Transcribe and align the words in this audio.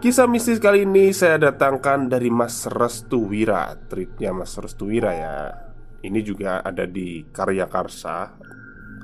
Kisah 0.00 0.24
mistis 0.24 0.56
kali 0.56 0.88
ini 0.88 1.12
saya 1.12 1.36
datangkan 1.36 2.08
dari 2.08 2.32
Mas 2.32 2.64
Restu 2.64 3.28
Wira 3.28 3.76
Tweetnya 3.84 4.32
Mas 4.32 4.56
Restu 4.56 4.88
Wira 4.88 5.12
ya. 5.12 5.52
Ini 6.00 6.24
juga 6.24 6.64
ada 6.64 6.88
di 6.88 7.28
Karya 7.28 7.68
Karsa 7.68 8.32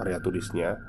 Karya 0.01 0.25
tulisnya. 0.25 0.81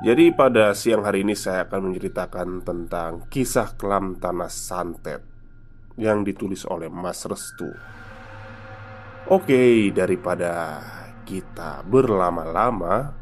Jadi 0.00 0.32
pada 0.32 0.72
siang 0.72 1.04
hari 1.04 1.20
ini 1.20 1.36
saya 1.36 1.68
akan 1.68 1.92
menceritakan 1.92 2.64
tentang 2.64 3.28
Kisah 3.28 3.76
kelam 3.76 4.16
tanah 4.16 4.48
santet 4.48 5.20
Yang 6.00 6.32
ditulis 6.32 6.64
oleh 6.64 6.88
Mas 6.88 7.20
Restu. 7.28 7.68
Oke, 9.28 9.92
daripada 9.92 10.80
kita 11.28 11.84
berlama-lama 11.84 13.12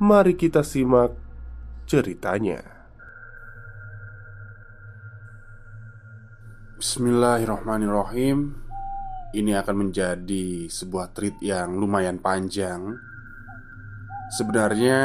Mari 0.00 0.32
kita 0.32 0.64
simak 0.64 1.12
ceritanya 1.84 2.75
Bismillahirrahmanirrahim. 6.76 8.52
Ini 9.32 9.64
akan 9.64 9.88
menjadi 9.88 10.68
sebuah 10.68 11.16
treat 11.16 11.40
yang 11.40 11.80
lumayan 11.80 12.20
panjang. 12.20 12.92
Sebenarnya 14.36 15.00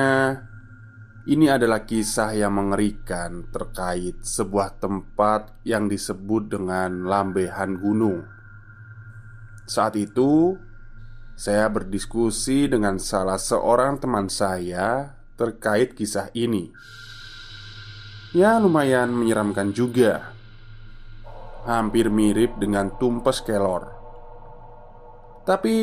Ini 1.31 1.47
adalah 1.47 1.87
kisah 1.87 2.35
yang 2.35 2.59
mengerikan 2.59 3.47
terkait 3.55 4.19
sebuah 4.19 4.83
tempat 4.83 5.63
yang 5.63 5.87
disebut 5.87 6.51
dengan 6.51 7.07
Lambehan 7.07 7.79
Gunung. 7.79 8.19
Saat 9.63 9.95
itu 9.95 10.59
Saya 11.39 11.71
berdiskusi 11.71 12.67
dengan 12.67 12.99
salah 12.99 13.39
seorang 13.39 13.95
teman 13.95 14.27
saya 14.27 15.15
terkait 15.39 15.95
kisah 15.95 16.35
ini. 16.35 16.67
Ya 18.35 18.59
lumayan 18.59 19.15
menyeramkan 19.15 19.71
juga 19.71 20.40
hampir 21.65 22.09
mirip 22.09 22.57
dengan 22.57 22.97
tumpes 22.97 23.41
kelor. 23.45 23.89
Tapi 25.45 25.75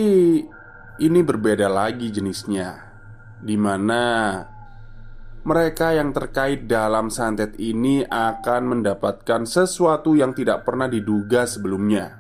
ini 0.98 1.20
berbeda 1.22 1.66
lagi 1.70 2.10
jenisnya, 2.10 2.74
di 3.42 3.54
mana 3.54 4.04
mereka 5.46 5.94
yang 5.94 6.10
terkait 6.10 6.66
dalam 6.66 7.10
santet 7.10 7.54
ini 7.62 8.02
akan 8.02 8.78
mendapatkan 8.78 9.46
sesuatu 9.46 10.18
yang 10.18 10.34
tidak 10.34 10.66
pernah 10.66 10.90
diduga 10.90 11.46
sebelumnya. 11.46 12.18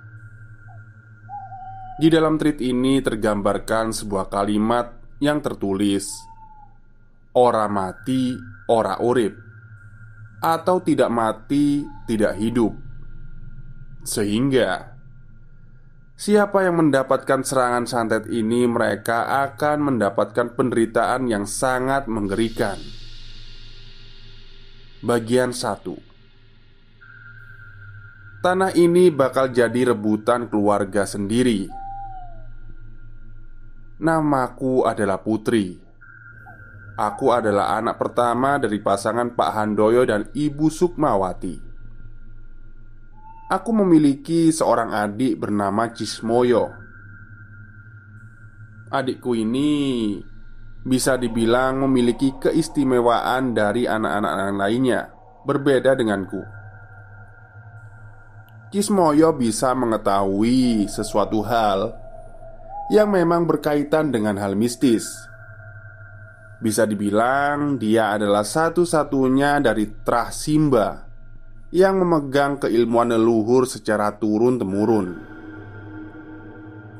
Di 1.98 2.06
dalam 2.06 2.38
treat 2.38 2.62
ini 2.62 3.02
tergambarkan 3.02 3.90
sebuah 3.90 4.30
kalimat 4.30 4.94
yang 5.18 5.42
tertulis 5.42 6.06
Ora 7.34 7.66
mati, 7.66 8.38
ora 8.70 9.02
urip 9.02 9.34
Atau 10.38 10.78
tidak 10.86 11.10
mati, 11.10 11.82
tidak 12.06 12.38
hidup 12.38 12.87
sehingga 14.02 14.98
Siapa 16.18 16.66
yang 16.66 16.82
mendapatkan 16.82 17.46
serangan 17.46 17.86
santet 17.86 18.26
ini 18.26 18.66
Mereka 18.66 19.46
akan 19.46 19.86
mendapatkan 19.86 20.58
penderitaan 20.58 21.30
yang 21.30 21.46
sangat 21.46 22.10
mengerikan. 22.10 22.74
Bagian 24.98 25.54
1 25.54 28.42
Tanah 28.42 28.74
ini 28.74 29.14
bakal 29.14 29.54
jadi 29.54 29.94
rebutan 29.94 30.50
keluarga 30.50 31.06
sendiri. 31.06 31.70
Namaku 34.02 34.90
adalah 34.90 35.22
Putri. 35.22 35.78
Aku 36.98 37.30
adalah 37.30 37.78
anak 37.78 37.94
pertama 37.94 38.58
dari 38.58 38.82
pasangan 38.82 39.38
Pak 39.38 39.50
Handoyo 39.54 40.02
dan 40.02 40.26
Ibu 40.34 40.66
Sukmawati 40.66 41.67
Aku 43.48 43.72
memiliki 43.72 44.52
seorang 44.52 44.92
adik 44.92 45.40
bernama 45.40 45.88
Cismoyo. 45.88 46.68
Adikku 48.92 49.32
ini 49.32 49.72
bisa 50.84 51.16
dibilang 51.16 51.80
memiliki 51.80 52.36
keistimewaan 52.36 53.56
dari 53.56 53.88
anak-anak 53.88 54.52
lainnya, 54.52 55.08
berbeda 55.48 55.96
denganku. 55.96 56.44
Cismoyo 58.68 59.32
bisa 59.32 59.72
mengetahui 59.72 60.84
sesuatu 60.92 61.40
hal 61.40 61.96
yang 62.92 63.08
memang 63.08 63.48
berkaitan 63.48 64.12
dengan 64.12 64.36
hal 64.36 64.60
mistis. 64.60 65.08
Bisa 66.60 66.84
dibilang 66.84 67.80
dia 67.80 68.12
adalah 68.12 68.44
satu-satunya 68.44 69.64
dari 69.64 69.88
Trah 70.04 70.28
Simba 70.28 71.07
yang 71.68 72.00
memegang 72.00 72.56
keilmuan 72.56 73.12
leluhur 73.12 73.68
secara 73.68 74.16
turun-temurun. 74.16 75.20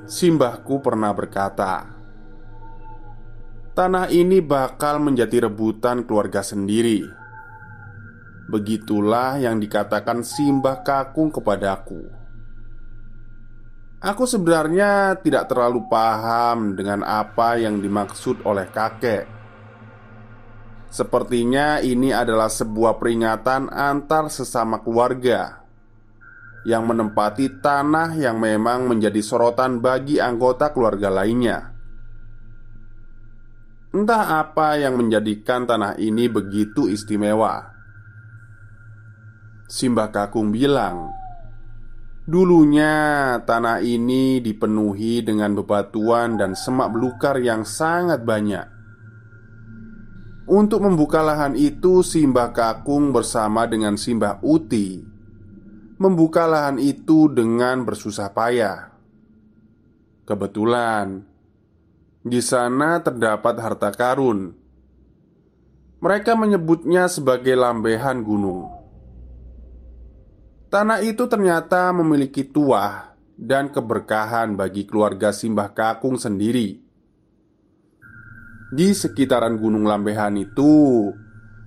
Simbahku 0.05 0.81
pernah 0.85 1.13
berkata, 1.17 1.89
"Tanah 3.73 4.13
ini 4.13 4.45
bakal 4.45 5.01
menjadi 5.01 5.49
rebutan 5.49 6.05
keluarga 6.05 6.45
sendiri." 6.45 7.05
Begitulah 8.49 9.37
yang 9.37 9.61
dikatakan 9.61 10.25
Simbah 10.25 10.81
Kakung 10.81 11.29
kepadaku. 11.29 12.09
Aku 14.01 14.25
sebenarnya 14.25 15.21
tidak 15.21 15.53
terlalu 15.53 15.85
paham 15.93 16.73
dengan 16.73 17.05
apa 17.05 17.61
yang 17.61 17.83
dimaksud 17.85 18.41
oleh 18.49 18.65
kakek 18.73 19.38
Sepertinya 20.89 21.85
ini 21.85 22.17
adalah 22.17 22.49
sebuah 22.49 22.97
peringatan 22.97 23.69
antar 23.69 24.33
sesama 24.33 24.81
keluarga 24.81 25.61
yang 26.65 26.89
menempati 26.89 27.61
tanah 27.61 28.17
yang 28.17 28.41
memang 28.41 28.89
menjadi 28.89 29.21
sorotan 29.21 29.85
bagi 29.85 30.17
anggota 30.17 30.73
keluarga 30.73 31.13
lainnya. 31.13 31.77
Entah 33.89 34.41
apa 34.45 34.77
yang 34.77 35.01
menjadikan 35.01 35.65
tanah 35.65 35.97
ini 35.97 36.29
begitu 36.29 36.89
istimewa. 36.93 37.73
Simbah 39.69 40.09
Kakung 40.13 40.53
bilang, 40.53 41.13
Dulunya 42.29 42.93
tanah 43.49 43.81
ini 43.81 44.45
dipenuhi 44.45 45.25
dengan 45.25 45.57
bebatuan 45.57 46.37
dan 46.37 46.53
semak 46.53 46.93
belukar 46.93 47.41
yang 47.41 47.65
sangat 47.65 48.21
banyak. 48.21 48.78
Untuk 50.49 50.81
membuka 50.81 51.21
lahan 51.21 51.53
itu, 51.61 52.01
Simbah 52.01 52.57
Kakung 52.57 53.13
bersama 53.13 53.69
dengan 53.69 54.01
Simbah 54.01 54.41
Uti 54.41 55.05
membuka 56.01 56.49
lahan 56.49 56.81
itu 56.81 57.29
dengan 57.29 57.85
bersusah 57.85 58.33
payah. 58.33 58.89
Kebetulan 60.25 61.21
di 62.25 62.41
sana 62.41 63.03
terdapat 63.05 63.61
harta 63.61 63.93
karun. 63.93 64.57
Mereka 65.99 66.33
menyebutnya 66.39 67.11
sebagai 67.13 67.53
lambehan 67.53 68.25
gunung. 68.25 68.73
Tanah 70.73 71.05
itu 71.05 71.29
ternyata 71.29 71.93
memiliki 71.93 72.47
tuah 72.47 73.13
dan 73.37 73.69
keberkahan 73.69 74.57
bagi 74.57 74.89
keluarga 74.89 75.29
Simbah 75.29 75.77
Kakung 75.77 76.17
sendiri. 76.17 76.88
Di 78.69 78.93
sekitaran 78.93 79.57
Gunung 79.57 79.89
Lambehan 79.89 80.37
itu, 80.37 81.09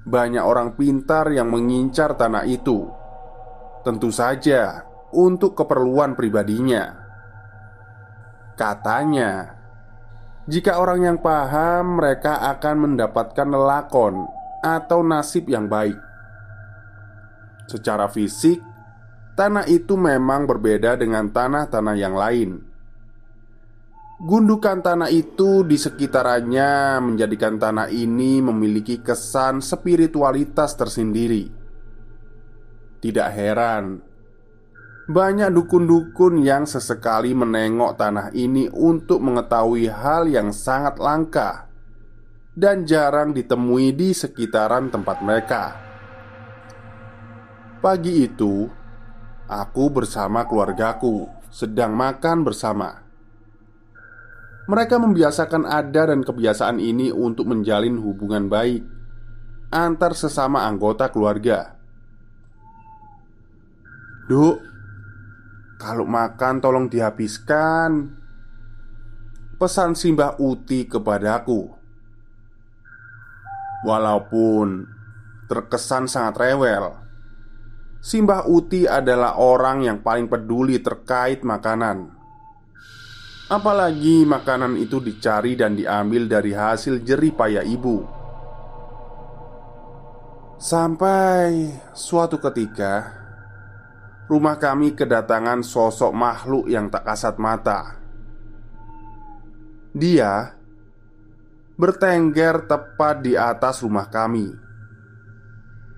banyak 0.05 0.45
orang 0.45 0.77
pintar 0.77 1.33
yang 1.33 1.49
mengincar 1.49 2.13
tanah 2.13 2.45
itu. 2.45 2.85
Tentu 3.81 4.13
saja 4.13 4.85
untuk 5.09 5.57
keperluan 5.57 6.13
pribadinya. 6.13 6.93
Katanya, 8.53 9.57
jika 10.45 10.77
orang 10.77 11.01
yang 11.01 11.17
paham, 11.17 11.97
mereka 11.97 12.37
akan 12.53 12.75
mendapatkan 12.89 13.49
lelakon 13.49 14.25
atau 14.61 15.01
nasib 15.01 15.49
yang 15.49 15.65
baik. 15.65 15.97
Secara 17.65 18.05
fisik, 18.13 18.61
tanah 19.33 19.65
itu 19.65 19.97
memang 19.97 20.45
berbeda 20.45 21.01
dengan 21.01 21.33
tanah-tanah 21.33 21.95
yang 21.97 22.13
lain. 22.13 22.70
Gundukan 24.21 24.85
tanah 24.85 25.09
itu 25.09 25.65
di 25.65 25.81
sekitarannya 25.81 27.01
menjadikan 27.01 27.57
tanah 27.57 27.89
ini 27.89 28.37
memiliki 28.37 29.01
kesan 29.01 29.65
spiritualitas 29.65 30.77
tersendiri. 30.77 31.49
Tidak 33.01 33.29
heran, 33.33 33.97
banyak 35.09 35.49
dukun-dukun 35.49 36.37
yang 36.45 36.69
sesekali 36.69 37.33
menengok 37.33 37.97
tanah 37.97 38.29
ini 38.37 38.69
untuk 38.69 39.25
mengetahui 39.25 39.89
hal 39.89 40.29
yang 40.29 40.53
sangat 40.53 41.01
langka 41.01 41.65
dan 42.53 42.85
jarang 42.85 43.33
ditemui 43.33 43.89
di 43.89 44.13
sekitaran 44.13 44.93
tempat 44.93 45.17
mereka. 45.25 45.63
Pagi 47.81 48.21
itu, 48.21 48.69
Aku 49.51 49.91
bersama 49.91 50.47
keluargaku 50.47 51.27
sedang 51.51 51.91
makan 51.91 52.47
bersama. 52.47 53.00
Mereka 54.69 55.01
membiasakan 55.01 55.65
ada 55.65 56.11
dan 56.11 56.21
kebiasaan 56.21 56.77
ini 56.77 57.09
untuk 57.09 57.49
menjalin 57.49 57.97
hubungan 57.97 58.45
baik 58.45 59.01
antar 59.71 60.11
sesama 60.13 60.67
anggota 60.67 61.07
keluarga. 61.07 61.79
Duk, 64.27 64.59
kalau 65.79 66.05
makan 66.05 66.59
tolong 66.59 66.85
dihabiskan. 66.91 68.19
Pesan 69.57 69.93
Simbah 69.93 70.41
Uti 70.41 70.89
kepadaku. 70.89 71.69
Walaupun 73.85 74.85
terkesan 75.45 76.09
sangat 76.09 76.37
rewel, 76.37 76.97
Simbah 78.01 78.49
Uti 78.49 78.89
adalah 78.89 79.37
orang 79.37 79.85
yang 79.85 79.97
paling 80.01 80.25
peduli 80.25 80.81
terkait 80.81 81.45
makanan. 81.45 82.20
Apalagi 83.51 84.23
makanan 84.23 84.79
itu 84.79 85.03
dicari 85.03 85.59
dan 85.59 85.75
diambil 85.75 86.23
dari 86.23 86.55
hasil 86.55 87.03
jerih 87.03 87.35
payah 87.35 87.67
ibu. 87.67 88.07
Sampai 90.55 91.67
suatu 91.91 92.39
ketika, 92.39 93.11
rumah 94.31 94.55
kami 94.55 94.95
kedatangan 94.95 95.67
sosok 95.67 96.15
makhluk 96.15 96.71
yang 96.71 96.87
tak 96.87 97.03
kasat 97.03 97.35
mata. 97.43 97.99
Dia 99.91 100.55
bertengger 101.75 102.63
tepat 102.71 103.19
di 103.19 103.35
atas 103.35 103.83
rumah 103.83 104.07
kami. 104.07 104.47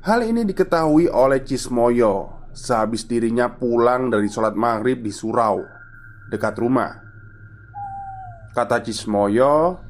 Hal 0.02 0.26
ini 0.26 0.42
diketahui 0.42 1.06
oleh 1.06 1.46
Cismoyo 1.46 2.50
sehabis 2.50 3.06
dirinya 3.06 3.46
pulang 3.46 4.10
dari 4.10 4.26
sholat 4.26 4.58
maghrib 4.58 5.06
di 5.06 5.14
surau 5.14 5.62
dekat 6.34 6.58
rumah. 6.58 7.03
Kata 8.54 8.86
Cismoyo, 8.86 9.82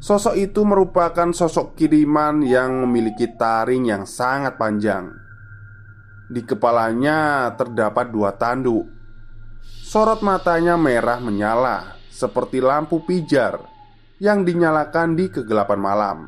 sosok 0.00 0.34
itu 0.40 0.64
merupakan 0.64 1.28
sosok 1.36 1.76
kiriman 1.76 2.40
yang 2.40 2.84
memiliki 2.84 3.28
taring 3.36 3.84
yang 3.92 4.08
sangat 4.08 4.56
panjang. 4.56 5.12
Di 6.32 6.40
kepalanya 6.40 7.52
terdapat 7.52 8.08
dua 8.08 8.32
tanduk. 8.40 8.88
Sorot 9.84 10.24
matanya 10.24 10.80
merah 10.80 11.20
menyala 11.20 12.00
seperti 12.08 12.64
lampu 12.64 13.04
pijar 13.04 13.60
yang 14.16 14.48
dinyalakan 14.48 15.12
di 15.12 15.28
kegelapan 15.28 15.80
malam. 15.80 16.18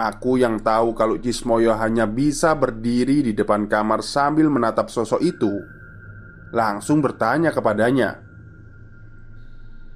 Aku 0.00 0.40
yang 0.40 0.64
tahu 0.64 0.96
kalau 0.96 1.20
Cismoyo 1.20 1.76
hanya 1.76 2.08
bisa 2.08 2.56
berdiri 2.56 3.20
di 3.20 3.32
depan 3.36 3.68
kamar 3.68 4.00
sambil 4.00 4.48
menatap 4.48 4.88
sosok 4.88 5.20
itu 5.20 5.52
Langsung 6.48 7.04
bertanya 7.04 7.52
kepadanya 7.52 8.24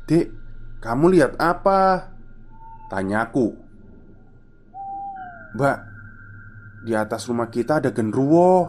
Dek, 0.07 0.27
kamu 0.83 1.15
lihat 1.15 1.39
apa? 1.39 2.11
Tanyaku 2.91 3.57
Mbak, 5.57 5.79
di 6.85 6.93
atas 6.93 7.25
rumah 7.29 7.49
kita 7.49 7.81
ada 7.81 7.89
genruwo 7.95 8.69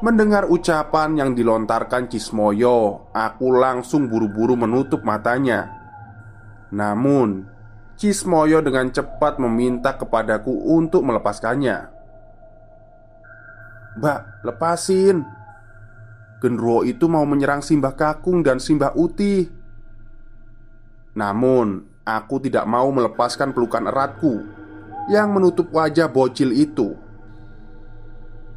Mendengar 0.00 0.48
ucapan 0.48 1.14
yang 1.20 1.30
dilontarkan 1.36 2.08
Cismoyo 2.08 3.12
Aku 3.12 3.52
langsung 3.52 4.08
buru-buru 4.08 4.56
menutup 4.56 5.04
matanya 5.04 5.68
Namun 6.72 7.60
Cismoyo 8.00 8.64
dengan 8.64 8.88
cepat 8.88 9.36
meminta 9.36 9.92
kepadaku 9.92 10.72
untuk 10.72 11.04
melepaskannya. 11.04 11.92
Mbak, 14.00 14.20
lepasin. 14.48 15.20
Genruwo 16.40 16.88
itu 16.88 17.04
mau 17.04 17.28
menyerang 17.28 17.60
Simbah 17.60 17.92
Kakung 17.92 18.40
dan 18.40 18.56
Simbah 18.56 18.96
Uti. 18.96 19.44
Namun, 21.12 21.84
aku 22.00 22.40
tidak 22.40 22.64
mau 22.64 22.88
melepaskan 22.88 23.52
pelukan 23.52 23.84
eratku 23.84 24.40
yang 25.12 25.36
menutup 25.36 25.68
wajah 25.68 26.08
bocil 26.08 26.56
itu. 26.56 26.96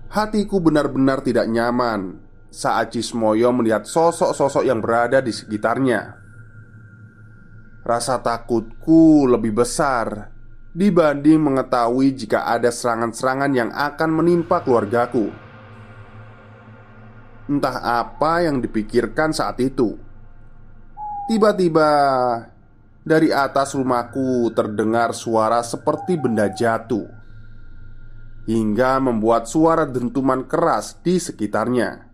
Hatiku 0.07 0.63
benar-benar 0.63 1.25
tidak 1.25 1.49
nyaman 1.49 2.23
saat 2.53 2.93
Cismoyo 2.93 3.49
melihat 3.49 3.83
sosok-sosok 3.83 4.63
yang 4.63 4.79
berada 4.79 5.19
di 5.19 5.33
sekitarnya. 5.33 6.21
Rasa 7.83 8.21
takutku 8.21 9.27
lebih 9.27 9.59
besar 9.59 10.31
dibanding 10.71 11.41
mengetahui 11.41 12.15
jika 12.15 12.47
ada 12.47 12.71
serangan-serangan 12.71 13.51
yang 13.51 13.69
akan 13.73 14.09
menimpa 14.13 14.61
keluargaku. 14.63 15.42
Entah 17.53 18.01
apa 18.01 18.41
yang 18.41 18.65
dipikirkan 18.65 19.29
saat 19.29 19.61
itu. 19.61 19.93
Tiba-tiba 21.29 21.89
dari 23.05 23.29
atas 23.29 23.77
rumahku 23.77 24.49
terdengar 24.57 25.13
suara 25.13 25.61
seperti 25.61 26.17
benda 26.17 26.49
jatuh, 26.49 27.05
hingga 28.49 28.97
membuat 28.97 29.45
suara 29.45 29.85
dentuman 29.85 30.49
keras 30.49 30.97
di 31.05 31.21
sekitarnya. 31.21 32.09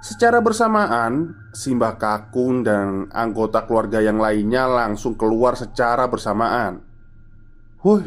Secara 0.00 0.38
bersamaan, 0.38 1.34
Simbah 1.50 1.98
Kakung 1.98 2.62
dan 2.62 3.10
anggota 3.10 3.66
keluarga 3.66 3.98
yang 3.98 4.22
lainnya 4.22 4.70
langsung 4.70 5.18
keluar 5.18 5.58
secara 5.58 6.06
bersamaan. 6.06 6.80
"Woi, 7.82 8.06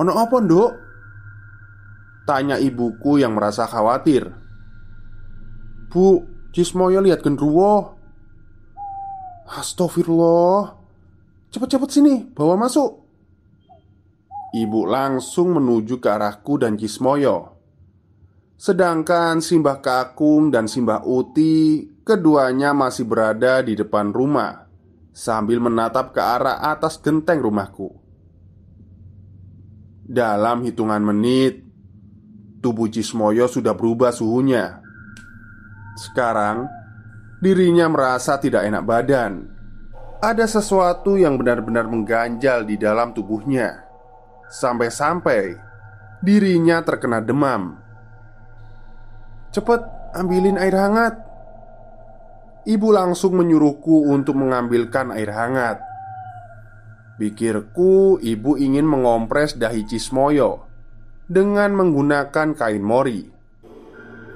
ono 0.00 0.12
apa, 0.16 0.40
Nduk?" 0.40 0.72
Tanya 2.26 2.56
ibuku 2.56 3.20
yang 3.20 3.36
merasa 3.36 3.68
khawatir. 3.68 4.47
"Bu, 5.88 6.24
Cismoyo 6.52 7.00
lihat 7.00 7.24
gendruwo." 7.24 7.96
Astagfirullah. 9.48 10.76
Cepat-cepat 11.48 11.88
sini, 11.88 12.28
bawa 12.36 12.60
masuk. 12.60 13.00
Ibu 14.52 14.80
langsung 14.84 15.56
menuju 15.56 15.96
ke 16.00 16.08
arahku 16.08 16.60
dan 16.60 16.76
Cismoyo. 16.76 17.56
Sedangkan 18.58 19.38
Simbah 19.38 19.78
Kakung 19.78 20.50
dan 20.50 20.66
Simbah 20.66 21.06
Uti 21.06 21.86
Keduanya 22.02 22.74
masih 22.74 23.06
berada 23.06 23.62
di 23.62 23.78
depan 23.78 24.10
rumah 24.10 24.66
Sambil 25.14 25.62
menatap 25.62 26.10
ke 26.10 26.18
arah 26.18 26.58
atas 26.66 26.98
genteng 26.98 27.38
rumahku 27.38 27.94
Dalam 30.02 30.66
hitungan 30.66 31.06
menit 31.06 31.68
tubuh 32.58 32.90
Cismoyo 32.90 33.46
sudah 33.46 33.78
berubah 33.78 34.10
suhunya. 34.10 34.87
Sekarang, 35.98 36.70
dirinya 37.42 37.90
merasa 37.90 38.38
tidak 38.38 38.62
enak 38.70 38.86
badan. 38.86 39.50
Ada 40.22 40.46
sesuatu 40.46 41.18
yang 41.18 41.34
benar-benar 41.34 41.90
mengganjal 41.90 42.62
di 42.62 42.78
dalam 42.78 43.10
tubuhnya, 43.10 43.82
sampai-sampai 44.46 45.58
dirinya 46.22 46.86
terkena 46.86 47.18
demam. 47.18 47.82
"Cepet 49.50 49.82
ambilin 50.14 50.54
air 50.58 50.78
hangat." 50.78 51.18
Ibu 52.62 52.88
langsung 52.94 53.34
menyuruhku 53.34 54.06
untuk 54.06 54.38
mengambilkan 54.38 55.10
air 55.10 55.34
hangat. 55.34 55.82
Pikirku, 57.18 58.22
ibu 58.22 58.54
ingin 58.54 58.86
mengompres 58.86 59.58
dahi 59.58 59.82
Cismoyo 59.82 60.62
dengan 61.26 61.74
menggunakan 61.74 62.54
kain 62.54 62.84
mori. 62.84 63.26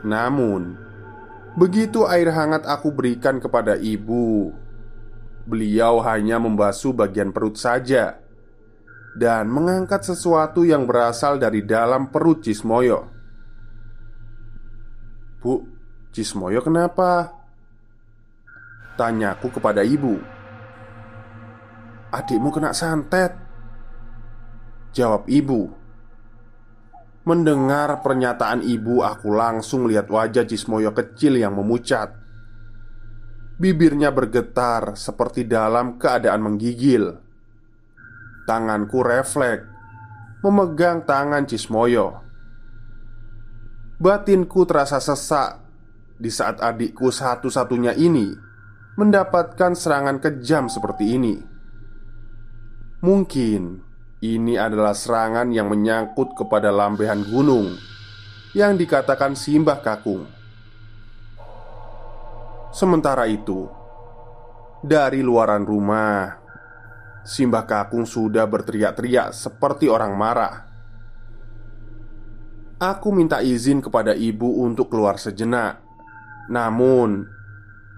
Namun, 0.02 0.81
begitu 1.58 2.08
air 2.08 2.32
hangat 2.32 2.64
aku 2.64 2.92
berikan 2.94 3.36
kepada 3.42 3.76
ibu, 3.76 4.52
beliau 5.44 6.00
hanya 6.06 6.38
membasuh 6.38 6.94
bagian 6.94 7.34
perut 7.34 7.58
saja 7.58 8.22
dan 9.12 9.50
mengangkat 9.52 10.00
sesuatu 10.06 10.64
yang 10.64 10.88
berasal 10.88 11.36
dari 11.36 11.60
dalam 11.60 12.08
perut 12.08 12.40
Cismoyo. 12.40 13.10
"Bu, 15.42 15.68
Cismoyo 16.14 16.64
kenapa?" 16.64 17.36
tanyaku 18.96 19.52
kepada 19.52 19.84
ibu. 19.84 20.16
"Adikmu 22.12 22.48
kena 22.48 22.72
santet," 22.72 23.36
jawab 24.96 25.28
ibu. 25.28 25.81
Mendengar 27.22 28.02
pernyataan 28.02 28.66
ibu, 28.66 29.06
aku 29.06 29.30
langsung 29.30 29.86
melihat 29.86 30.10
wajah 30.10 30.42
Cismoyo 30.42 30.90
kecil 30.90 31.38
yang 31.38 31.54
memucat. 31.54 32.18
Bibirnya 33.62 34.10
bergetar 34.10 34.98
seperti 34.98 35.46
dalam 35.46 36.02
keadaan 36.02 36.42
menggigil. 36.42 37.14
Tanganku 38.42 39.06
refleks 39.06 39.70
memegang 40.42 41.06
tangan 41.06 41.46
Cismoyo. 41.46 42.18
Batinku 44.02 44.66
terasa 44.66 44.98
sesak 44.98 45.62
di 46.18 46.26
saat 46.26 46.58
adikku 46.58 47.06
satu-satunya 47.06 47.94
ini 47.94 48.34
mendapatkan 48.98 49.78
serangan 49.78 50.18
kejam 50.18 50.66
seperti 50.66 51.14
ini. 51.14 51.34
Mungkin 53.06 53.91
ini 54.22 54.54
adalah 54.54 54.94
serangan 54.94 55.50
yang 55.50 55.66
menyangkut 55.66 56.38
kepada 56.38 56.70
lambehan 56.70 57.26
gunung 57.26 57.74
yang 58.54 58.78
dikatakan 58.78 59.34
Simbah 59.34 59.82
Kakung. 59.82 60.30
Sementara 62.70 63.26
itu, 63.26 63.66
dari 64.78 65.26
luaran 65.26 65.66
rumah, 65.66 66.38
Simbah 67.26 67.66
Kakung 67.66 68.06
sudah 68.06 68.46
berteriak-teriak 68.46 69.34
seperti 69.34 69.90
orang 69.90 70.14
marah. 70.14 70.70
Aku 72.78 73.10
minta 73.10 73.42
izin 73.42 73.82
kepada 73.82 74.14
ibu 74.14 74.62
untuk 74.62 74.90
keluar 74.90 75.18
sejenak. 75.18 75.82
Namun, 76.46 77.26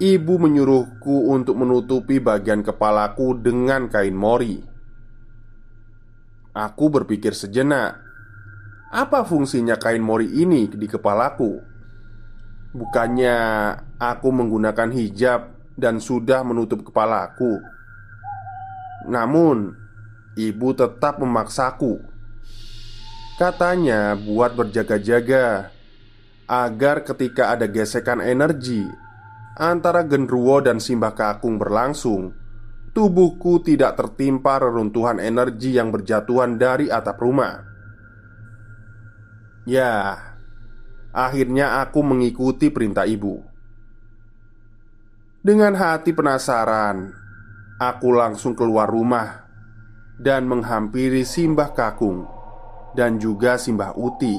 ibu 0.00 0.34
menyuruhku 0.40 1.32
untuk 1.32 1.56
menutupi 1.56 2.16
bagian 2.16 2.64
kepalaku 2.64 3.36
dengan 3.36 3.88
kain 3.92 4.16
mori. 4.16 4.73
Aku 6.54 6.86
berpikir 6.86 7.34
sejenak, 7.34 7.98
apa 8.94 9.26
fungsinya 9.26 9.74
kain 9.74 9.98
mori 9.98 10.30
ini 10.38 10.70
di 10.70 10.86
kepalaku? 10.86 11.58
Bukannya 12.70 13.38
aku 13.98 14.28
menggunakan 14.30 14.86
hijab 14.94 15.50
dan 15.74 15.98
sudah 15.98 16.46
menutup 16.46 16.86
kepalaku. 16.86 17.58
Namun, 19.10 19.74
ibu 20.38 20.68
tetap 20.78 21.18
memaksaku. 21.18 21.98
Katanya, 23.34 24.14
buat 24.14 24.54
berjaga-jaga 24.54 25.74
agar 26.46 27.02
ketika 27.02 27.50
ada 27.50 27.66
gesekan 27.66 28.22
energi 28.22 28.86
antara 29.58 30.06
genruwo 30.06 30.62
dan 30.62 30.78
simbah 30.78 31.18
kakung 31.18 31.58
berlangsung, 31.58 32.30
tubuhku 32.94 33.60
tidak 33.60 33.98
tertimpa 33.98 34.62
reruntuhan 34.62 35.18
energi 35.18 35.74
yang 35.74 35.90
berjatuhan 35.90 36.56
dari 36.56 36.88
atap 36.88 37.18
rumah. 37.18 37.66
Ya, 39.66 40.14
akhirnya 41.10 41.82
aku 41.82 42.00
mengikuti 42.06 42.70
perintah 42.70 43.04
ibu. 43.04 43.42
Dengan 45.44 45.76
hati 45.76 46.16
penasaran, 46.16 47.12
aku 47.82 48.08
langsung 48.14 48.56
keluar 48.56 48.88
rumah 48.88 49.44
dan 50.16 50.46
menghampiri 50.48 51.26
Simbah 51.26 51.74
Kakung 51.74 52.24
dan 52.94 53.18
juga 53.18 53.58
Simbah 53.58 53.92
Uti. 53.98 54.38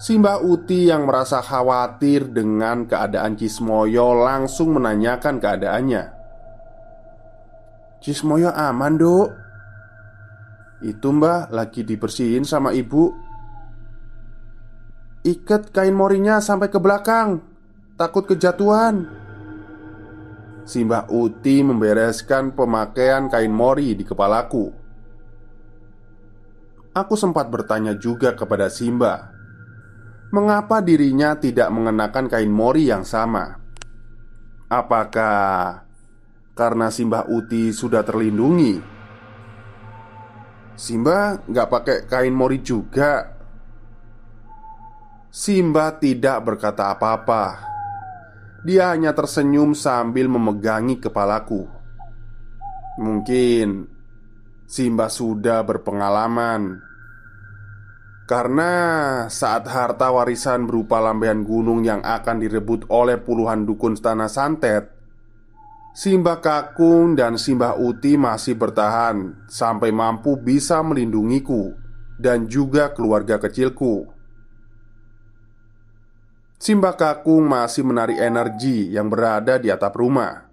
Simbah 0.00 0.40
Uti 0.40 0.88
yang 0.88 1.04
merasa 1.04 1.44
khawatir 1.44 2.32
dengan 2.32 2.88
keadaan 2.88 3.36
Cismoyo 3.36 4.16
langsung 4.16 4.72
menanyakan 4.80 5.36
keadaannya. 5.36 6.19
Cismoyo 8.00 8.48
aman 8.52 8.96
dok 8.96 9.28
Itu 10.80 11.12
mbah 11.12 11.52
lagi 11.52 11.84
dibersihin 11.84 12.48
sama 12.48 12.72
ibu. 12.72 13.12
Ikat 15.20 15.68
kain 15.76 15.92
morinya 15.92 16.40
sampai 16.40 16.72
ke 16.72 16.80
belakang. 16.80 17.44
Takut 18.00 18.24
kejatuhan. 18.24 19.04
Simbah 20.64 21.04
Uti 21.12 21.60
membereskan 21.60 22.56
pemakaian 22.56 23.28
kain 23.28 23.52
mori 23.52 23.92
di 23.92 24.08
kepalaku. 24.08 24.72
Aku 26.96 27.14
sempat 27.20 27.52
bertanya 27.52 27.92
juga 28.00 28.32
kepada 28.32 28.72
Simba 28.72 29.30
Mengapa 30.30 30.78
dirinya 30.78 31.34
tidak 31.34 31.74
mengenakan 31.74 32.30
kain 32.30 32.54
mori 32.54 32.86
yang 32.86 33.02
sama? 33.02 33.58
Apakah 34.70 35.89
karena 36.60 36.92
Simbah 36.92 37.24
Uti 37.24 37.72
sudah 37.72 38.04
terlindungi. 38.04 38.76
Simba 40.76 41.40
nggak 41.40 41.68
pakai 41.72 41.98
kain 42.04 42.36
mori 42.36 42.60
juga. 42.60 43.32
Simba 45.32 45.96
tidak 45.96 46.44
berkata 46.44 46.92
apa-apa. 46.92 47.64
Dia 48.60 48.92
hanya 48.92 49.16
tersenyum 49.16 49.72
sambil 49.72 50.28
memegangi 50.28 51.00
kepalaku. 51.00 51.64
Mungkin 53.00 53.88
Simba 54.68 55.08
sudah 55.08 55.64
berpengalaman 55.64 56.76
karena 58.28 58.72
saat 59.32 59.64
harta 59.64 60.12
warisan 60.12 60.68
berupa 60.68 61.00
lambean 61.00 61.40
gunung 61.40 61.80
yang 61.88 62.04
akan 62.04 62.36
direbut 62.36 62.84
oleh 62.92 63.16
puluhan 63.16 63.64
dukun 63.64 63.96
tanah 63.96 64.28
santet 64.28 64.99
Simbah 65.90 66.38
Kakung 66.38 67.18
dan 67.18 67.34
Simbah 67.34 67.74
Uti 67.74 68.14
masih 68.14 68.54
bertahan 68.54 69.46
sampai 69.50 69.90
mampu 69.90 70.38
bisa 70.38 70.78
melindungiku 70.86 71.74
dan 72.14 72.46
juga 72.46 72.94
keluarga 72.94 73.42
kecilku. 73.42 74.06
Simbah 76.60 76.94
Kakung 76.94 77.50
masih 77.50 77.82
menarik 77.82 78.22
energi 78.22 78.92
yang 78.94 79.10
berada 79.10 79.58
di 79.58 79.72
atap 79.72 79.98
rumah. 79.98 80.46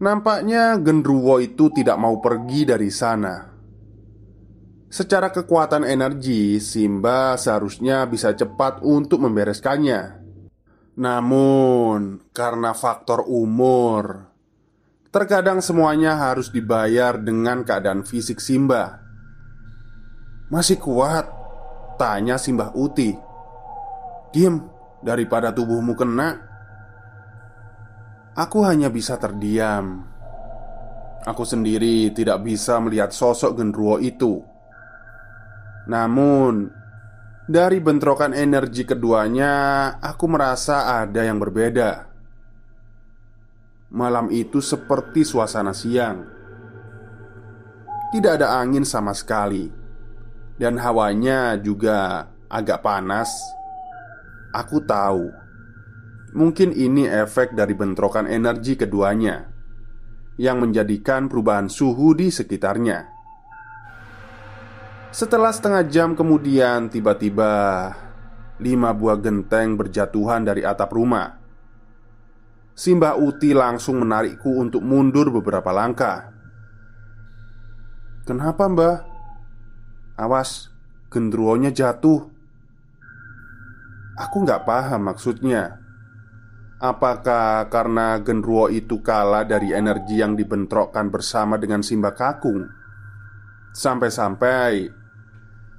Nampaknya 0.00 0.80
Gendruwo 0.80 1.36
itu 1.36 1.68
tidak 1.68 2.00
mau 2.00 2.24
pergi 2.24 2.64
dari 2.64 2.88
sana. 2.88 3.50
Secara 4.88 5.28
kekuatan 5.28 5.84
energi, 5.84 6.56
Simba 6.56 7.36
seharusnya 7.36 8.08
bisa 8.08 8.32
cepat 8.32 8.80
untuk 8.80 9.22
membereskannya. 9.22 10.19
Namun, 10.98 12.18
karena 12.34 12.74
faktor 12.74 13.22
umur, 13.30 14.26
terkadang 15.14 15.62
semuanya 15.62 16.18
harus 16.18 16.50
dibayar 16.50 17.14
dengan 17.18 17.62
keadaan 17.62 18.02
fisik 18.02 18.42
Simba. 18.42 18.98
"Masih 20.50 20.82
kuat?" 20.82 21.30
tanya 21.94 22.34
Simbah 22.40 22.74
Uti. 22.74 23.14
"Diam, 24.34 24.66
daripada 25.02 25.54
tubuhmu 25.54 25.94
kena." 25.94 26.30
Aku 28.34 28.62
hanya 28.66 28.90
bisa 28.90 29.18
terdiam. 29.18 30.06
Aku 31.28 31.44
sendiri 31.44 32.08
tidak 32.16 32.40
bisa 32.40 32.80
melihat 32.80 33.12
sosok 33.12 33.60
genruwo 33.60 34.00
itu. 34.00 34.40
Namun, 35.84 36.79
dari 37.50 37.82
bentrokan 37.82 38.30
energi 38.30 38.86
keduanya, 38.86 39.90
aku 39.98 40.30
merasa 40.30 41.02
ada 41.02 41.26
yang 41.26 41.42
berbeda. 41.42 42.06
Malam 43.90 44.30
itu 44.30 44.62
seperti 44.62 45.26
suasana 45.26 45.74
siang. 45.74 46.22
Tidak 48.14 48.38
ada 48.38 48.54
angin 48.62 48.86
sama 48.86 49.10
sekali. 49.10 49.82
dan 50.60 50.76
hawanya 50.76 51.56
juga 51.56 52.28
agak 52.52 52.84
panas. 52.84 53.32
Aku 54.52 54.84
tahu, 54.84 55.32
mungkin 56.36 56.76
ini 56.76 57.08
efek 57.08 57.56
dari 57.56 57.72
bentrokan 57.72 58.28
energi 58.28 58.76
keduanya 58.76 59.48
yang 60.36 60.60
menjadikan 60.60 61.32
perubahan 61.32 61.72
suhu 61.72 62.12
di 62.12 62.28
sekitarnya. 62.28 63.19
Setelah 65.10 65.50
setengah 65.50 65.82
jam 65.90 66.14
kemudian, 66.14 66.86
tiba-tiba 66.86 67.50
lima 68.62 68.94
buah 68.94 69.18
genteng 69.18 69.74
berjatuhan 69.74 70.46
dari 70.46 70.62
atap 70.62 70.94
rumah. 70.94 71.34
Simbah 72.78 73.18
Uti 73.18 73.50
langsung 73.50 73.98
menarikku 73.98 74.54
untuk 74.54 74.86
mundur 74.86 75.34
beberapa 75.34 75.74
langkah. 75.74 76.30
"Kenapa, 78.22 78.70
Mbah?" 78.70 78.96
"Awas, 80.14 80.70
gendruwonya 81.10 81.74
jatuh." 81.74 82.30
Aku 84.14 84.46
nggak 84.46 84.62
paham 84.62 85.10
maksudnya. 85.10 85.82
Apakah 86.78 87.66
karena 87.66 88.14
genruwo 88.22 88.70
itu 88.70 89.02
kalah 89.02 89.42
dari 89.42 89.74
energi 89.74 90.22
yang 90.22 90.38
dibentrokkan 90.38 91.10
bersama 91.10 91.58
dengan 91.58 91.82
Simba 91.82 92.14
Kakung? 92.14 92.70
Sampai-sampai 93.74 94.99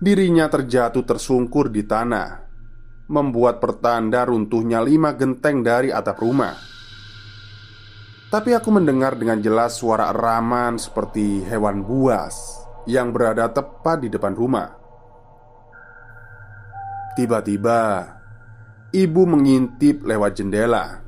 dirinya 0.02 0.50
terjatuh 0.50 1.06
tersungkur 1.06 1.70
di 1.70 1.86
tanah, 1.86 2.42
membuat 3.14 3.62
pertanda 3.62 4.26
runtuhnya 4.26 4.82
lima 4.82 5.14
genteng 5.14 5.62
dari 5.62 5.94
atap 5.94 6.18
rumah. 6.18 6.58
Tapi 8.34 8.58
aku 8.58 8.70
mendengar 8.74 9.14
dengan 9.14 9.38
jelas 9.38 9.78
suara 9.78 10.10
eraman 10.10 10.82
seperti 10.82 11.46
hewan 11.46 11.86
buas 11.86 12.66
yang 12.90 13.14
berada 13.14 13.54
tepat 13.54 14.02
di 14.02 14.10
depan 14.10 14.34
rumah. 14.34 14.74
Tiba-tiba, 17.14 18.18
Ibu 18.92 19.24
mengintip 19.24 20.04
lewat 20.04 20.32
jendela. 20.36 21.00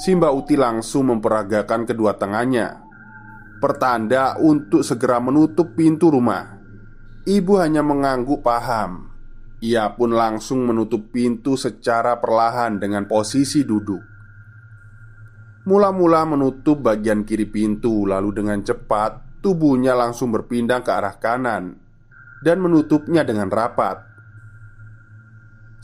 Simba 0.00 0.32
Uti 0.32 0.56
langsung 0.56 1.12
memperagakan 1.12 1.84
kedua 1.84 2.16
tangannya, 2.16 2.80
pertanda 3.60 4.40
untuk 4.40 4.80
segera 4.80 5.20
menutup 5.20 5.76
pintu 5.76 6.08
rumah. 6.08 6.59
Ibu 7.28 7.52
hanya 7.60 7.84
mengangguk 7.84 8.40
paham. 8.40 9.12
Ia 9.60 9.92
pun 9.92 10.16
langsung 10.16 10.64
menutup 10.64 11.12
pintu 11.12 11.52
secara 11.60 12.16
perlahan 12.16 12.80
dengan 12.80 13.04
posisi 13.04 13.60
duduk. 13.60 14.00
Mula-mula 15.68 16.24
menutup 16.24 16.80
bagian 16.80 17.28
kiri 17.28 17.44
pintu, 17.44 18.08
lalu 18.08 18.40
dengan 18.40 18.64
cepat 18.64 19.44
tubuhnya 19.44 19.92
langsung 19.92 20.32
berpindah 20.32 20.80
ke 20.80 20.88
arah 20.88 21.20
kanan 21.20 21.76
dan 22.40 22.56
menutupnya 22.56 23.20
dengan 23.20 23.52
rapat. 23.52 24.00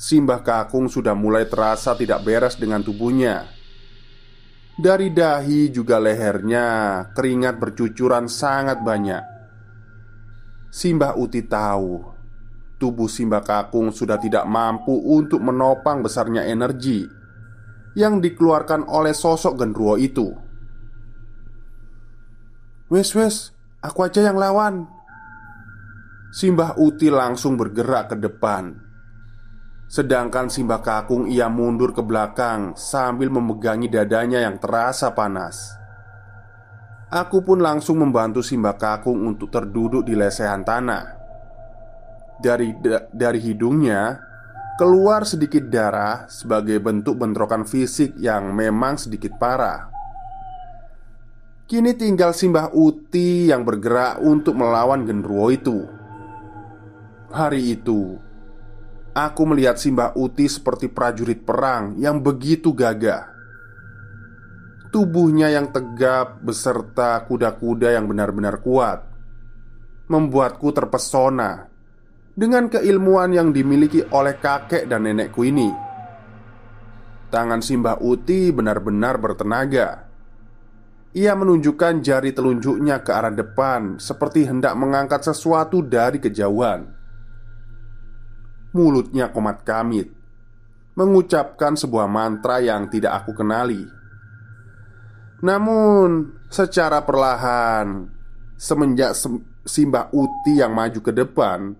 Simbah 0.00 0.40
Kakung 0.40 0.88
sudah 0.88 1.12
mulai 1.12 1.44
terasa 1.44 1.92
tidak 1.92 2.24
beres 2.24 2.56
dengan 2.56 2.80
tubuhnya. 2.80 3.44
Dari 4.76 5.12
dahi 5.12 5.68
juga 5.68 6.00
lehernya 6.00 6.64
keringat 7.12 7.60
bercucuran 7.60 8.28
sangat 8.28 8.80
banyak. 8.80 9.35
Simbah 10.70 11.16
Uti 11.16 11.44
tahu 11.46 12.02
tubuh 12.76 13.08
Simbah 13.08 13.40
Kakung 13.40 13.88
sudah 13.90 14.20
tidak 14.20 14.44
mampu 14.44 14.92
untuk 14.92 15.40
menopang 15.40 16.04
besarnya 16.04 16.44
energi 16.44 17.08
yang 17.96 18.20
dikeluarkan 18.20 18.84
oleh 18.84 19.16
sosok 19.16 19.56
genruwo 19.56 19.96
itu. 19.96 20.28
Wes 22.92 23.16
wes, 23.16 23.56
aku 23.80 24.04
aja 24.04 24.20
yang 24.20 24.36
lawan. 24.36 24.84
Simbah 26.36 26.76
Uti 26.76 27.08
langsung 27.08 27.56
bergerak 27.56 28.12
ke 28.12 28.16
depan 28.20 28.86
Sedangkan 29.86 30.50
Simba 30.50 30.82
Kakung 30.82 31.30
ia 31.30 31.46
mundur 31.46 31.94
ke 31.94 32.02
belakang 32.02 32.74
sambil 32.74 33.30
memegangi 33.30 33.86
dadanya 33.86 34.42
yang 34.42 34.58
terasa 34.58 35.14
panas. 35.14 35.78
Aku 37.06 37.46
pun 37.46 37.62
langsung 37.62 38.02
membantu 38.02 38.42
Simba 38.42 38.74
Kakung 38.74 39.22
untuk 39.30 39.46
terduduk 39.50 40.02
di 40.02 40.18
lesehan 40.18 40.66
tanah. 40.66 41.14
Dari 42.42 42.74
dari 43.14 43.40
hidungnya 43.40 44.18
keluar 44.74 45.22
sedikit 45.22 45.70
darah 45.70 46.26
sebagai 46.26 46.82
bentuk 46.82 47.16
bentrokan 47.16 47.62
fisik 47.62 48.18
yang 48.18 48.50
memang 48.52 48.98
sedikit 48.98 49.38
parah. 49.38 49.88
Kini 51.66 51.94
tinggal 51.94 52.34
Simbah 52.34 52.74
Uti 52.74 53.50
yang 53.50 53.66
bergerak 53.66 54.22
untuk 54.22 54.54
melawan 54.54 55.02
genruwo 55.02 55.50
itu. 55.50 55.82
Hari 57.30 57.74
itu, 57.74 58.18
Aku 59.16 59.48
melihat 59.48 59.80
Simbah 59.80 60.12
Uti 60.12 60.44
seperti 60.44 60.92
prajurit 60.92 61.40
perang 61.40 61.96
yang 61.96 62.20
begitu 62.20 62.76
gagah. 62.76 63.35
Tubuhnya 64.96 65.52
yang 65.52 65.76
tegap 65.76 66.40
beserta 66.40 67.20
kuda-kuda 67.28 67.92
yang 67.92 68.08
benar-benar 68.08 68.64
kuat 68.64 69.04
membuatku 70.08 70.72
terpesona 70.72 71.68
dengan 72.32 72.72
keilmuan 72.72 73.28
yang 73.28 73.52
dimiliki 73.52 74.00
oleh 74.08 74.40
kakek 74.40 74.88
dan 74.88 75.04
nenekku 75.04 75.44
ini. 75.44 75.68
Tangan 77.28 77.60
Simbah 77.60 78.00
Uti 78.00 78.48
benar-benar 78.48 79.20
bertenaga. 79.20 80.08
Ia 81.12 81.36
menunjukkan 81.36 82.00
jari 82.00 82.32
telunjuknya 82.32 83.04
ke 83.04 83.12
arah 83.12 83.36
depan, 83.36 84.00
seperti 84.00 84.48
hendak 84.48 84.72
mengangkat 84.80 85.20
sesuatu 85.20 85.84
dari 85.84 86.24
kejauhan. 86.24 86.88
Mulutnya 88.72 89.28
komat 89.28 89.60
kamit 89.60 90.08
Mengucapkan 90.96 91.76
sebuah 91.76 92.08
mantra 92.08 92.64
yang 92.64 92.88
tidak 92.88 93.20
aku 93.20 93.36
kenali 93.36 93.95
Namun 95.46 96.34
secara 96.50 97.06
perlahan 97.06 98.10
Semenjak 98.58 99.14
Simbah 99.62 100.10
Uti 100.10 100.58
yang 100.58 100.74
maju 100.74 100.98
ke 100.98 101.14
depan 101.14 101.78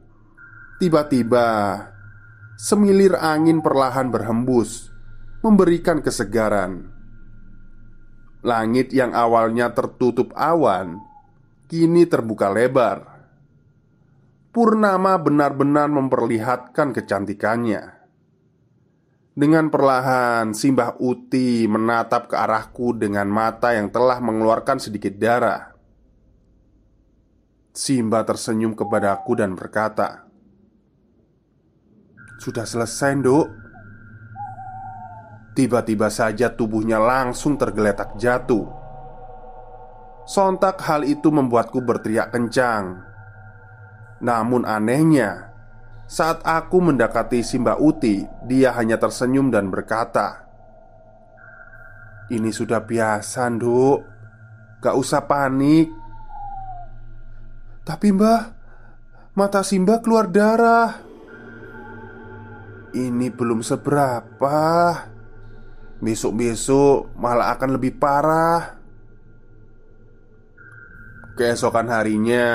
Tiba-tiba 0.79 1.48
Semilir 2.55 3.18
angin 3.18 3.59
perlahan 3.59 4.07
berhembus 4.14 4.94
Memberikan 5.42 5.98
kesegaran 5.98 6.94
Langit 8.46 8.94
yang 8.94 9.11
awalnya 9.11 9.74
tertutup 9.74 10.31
awan 10.38 11.02
Kini 11.66 12.07
terbuka 12.07 12.46
lebar 12.55 13.16
Purnama 14.57 15.20
benar-benar 15.20 15.85
memperlihatkan 15.92 16.96
kecantikannya. 16.96 17.95
Dengan 19.37 19.68
perlahan, 19.68 20.57
Simbah 20.57 20.96
Uti 20.96 21.68
menatap 21.68 22.33
ke 22.33 22.37
arahku 22.40 22.96
dengan 22.96 23.29
mata 23.29 23.77
yang 23.77 23.92
telah 23.92 24.16
mengeluarkan 24.16 24.81
sedikit 24.81 25.12
darah. 25.20 25.77
Simba 27.77 28.25
tersenyum 28.25 28.72
kepadaku 28.72 29.37
dan 29.37 29.53
berkata, 29.53 30.25
"Sudah 32.40 32.64
selesai, 32.64 33.12
Nduk." 33.20 33.46
Tiba-tiba 35.53 36.09
saja 36.09 36.49
tubuhnya 36.49 36.96
langsung 36.96 37.61
tergeletak 37.61 38.16
jatuh. 38.16 38.64
Sontak 40.25 40.81
hal 40.81 41.05
itu 41.05 41.29
membuatku 41.29 41.85
berteriak 41.85 42.33
kencang 42.33 43.07
namun 44.20 44.64
anehnya, 44.64 45.53
saat 46.07 46.38
aku 46.47 46.79
mendekati 46.79 47.42
Simba 47.42 47.75
Uti, 47.83 48.23
dia 48.47 48.71
hanya 48.79 48.95
tersenyum 48.95 49.51
dan 49.51 49.75
berkata, 49.75 50.47
"Ini 52.31 52.51
sudah 52.55 52.79
biasa, 52.87 53.51
Nduk. 53.51 53.99
Gak 54.79 54.95
usah 54.95 55.27
panik." 55.27 55.90
Tapi 57.83 58.11
mbah, 58.14 58.55
mata 59.35 59.62
Simba 59.66 59.99
keluar 59.99 60.31
darah. 60.31 61.03
Ini 62.95 63.31
belum 63.35 63.62
seberapa. 63.62 64.59
Besok-besok 66.03 67.14
malah 67.19 67.55
akan 67.55 67.71
lebih 67.79 67.99
parah. 67.99 68.79
Keesokan 71.37 71.92
harinya, 71.92 72.49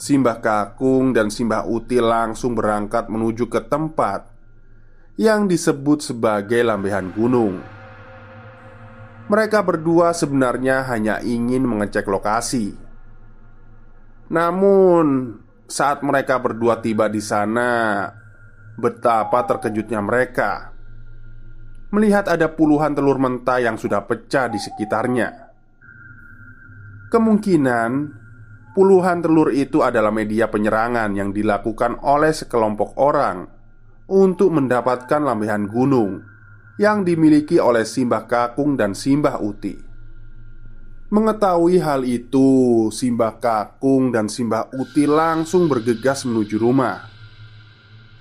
Simbah 0.00 0.40
Kakung 0.40 1.12
dan 1.12 1.28
Simbah 1.28 1.68
Uti 1.68 2.00
langsung 2.00 2.56
berangkat 2.56 3.12
menuju 3.12 3.52
ke 3.52 3.60
tempat 3.68 4.32
yang 5.20 5.44
disebut 5.44 6.00
sebagai 6.00 6.64
lambehan 6.64 7.12
gunung. 7.12 7.60
Mereka 9.28 9.60
berdua 9.60 10.16
sebenarnya 10.16 10.88
hanya 10.88 11.20
ingin 11.20 11.68
mengecek 11.68 12.08
lokasi. 12.08 12.72
Namun, 14.32 15.36
saat 15.68 16.00
mereka 16.00 16.40
berdua 16.40 16.80
tiba 16.80 17.12
di 17.12 17.20
sana, 17.20 18.08
betapa 18.80 19.44
terkejutnya 19.44 20.00
mereka 20.00 20.72
melihat 21.92 22.24
ada 22.30 22.48
puluhan 22.48 22.96
telur 22.96 23.20
mentah 23.20 23.60
yang 23.60 23.76
sudah 23.76 24.08
pecah 24.08 24.48
di 24.48 24.56
sekitarnya. 24.56 25.52
Kemungkinan 27.12 27.90
Puluhan 28.70 29.18
telur 29.18 29.50
itu 29.50 29.82
adalah 29.82 30.14
media 30.14 30.46
penyerangan 30.46 31.10
yang 31.18 31.34
dilakukan 31.34 31.98
oleh 32.06 32.30
sekelompok 32.30 32.94
orang 33.02 33.50
untuk 34.06 34.54
mendapatkan 34.54 35.18
lambehan 35.22 35.66
gunung 35.66 36.22
yang 36.78 37.02
dimiliki 37.02 37.58
oleh 37.58 37.82
Simbah 37.82 38.30
Kakung 38.30 38.78
dan 38.78 38.94
Simbah 38.94 39.42
Uti. 39.42 39.74
Mengetahui 41.10 41.82
hal 41.82 42.06
itu, 42.06 42.86
Simbah 42.94 43.42
Kakung 43.42 44.14
dan 44.14 44.30
Simbah 44.30 44.70
Uti 44.70 45.02
langsung 45.10 45.66
bergegas 45.66 46.22
menuju 46.22 46.56
rumah. 46.62 47.10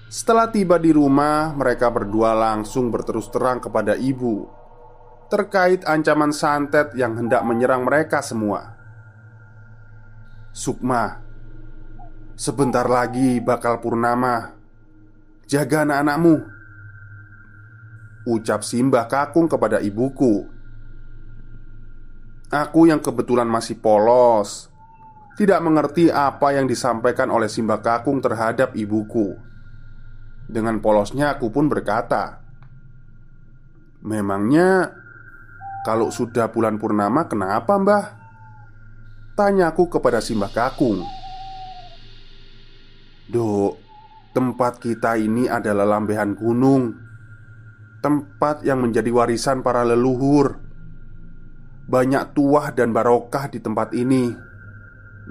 Setelah 0.09 0.49
tiba 0.49 0.81
di 0.81 0.89
rumah, 0.89 1.53
mereka 1.53 1.93
berdua 1.93 2.33
langsung 2.33 2.89
berterus 2.89 3.29
terang 3.29 3.61
kepada 3.61 3.93
ibu 3.93 4.59
terkait 5.29 5.85
ancaman 5.85 6.33
santet 6.33 6.97
yang 6.97 7.13
hendak 7.13 7.45
menyerang 7.45 7.85
mereka 7.85 8.19
semua. 8.25 8.78
Sukma, 10.59 11.23
sebentar 12.35 12.83
lagi 12.83 13.39
bakal 13.39 13.79
purnama. 13.79 14.59
Jaga 15.47 15.87
anak-anakmu. 15.87 16.35
Ucap 18.27 18.67
Simbah 18.67 19.07
Kakung 19.07 19.47
kepada 19.47 19.79
ibuku. 19.79 20.51
Aku 22.51 22.91
yang 22.91 22.99
kebetulan 22.99 23.47
masih 23.47 23.79
polos, 23.79 24.67
tidak 25.39 25.63
mengerti 25.63 26.11
apa 26.11 26.51
yang 26.51 26.67
disampaikan 26.67 27.31
oleh 27.31 27.47
Simbah 27.47 27.79
Kakung 27.79 28.19
terhadap 28.19 28.75
ibuku. 28.75 29.39
Dengan 30.43 30.83
polosnya 30.83 31.39
aku 31.39 31.55
pun 31.55 31.71
berkata, 31.71 32.43
"Memangnya 34.03 34.91
kalau 35.87 36.11
sudah 36.11 36.51
bulan 36.51 36.75
purnama 36.75 37.31
kenapa, 37.31 37.79
Mbah?" 37.79 38.18
Tanyaku 39.39 39.87
kepada 39.87 40.19
Simbah 40.19 40.51
Kakung. 40.51 40.99
Dok, 43.31 43.79
tempat 44.35 44.83
kita 44.83 45.15
ini 45.15 45.47
adalah 45.47 45.95
lambehan 45.95 46.35
gunung 46.35 46.91
Tempat 48.03 48.67
yang 48.67 48.83
menjadi 48.83 49.07
warisan 49.15 49.63
para 49.63 49.87
leluhur. 49.87 50.59
Banyak 51.87 52.35
tuah 52.35 52.75
dan 52.75 52.91
barokah 52.91 53.47
di 53.47 53.63
tempat 53.63 53.95
ini. 53.95 54.27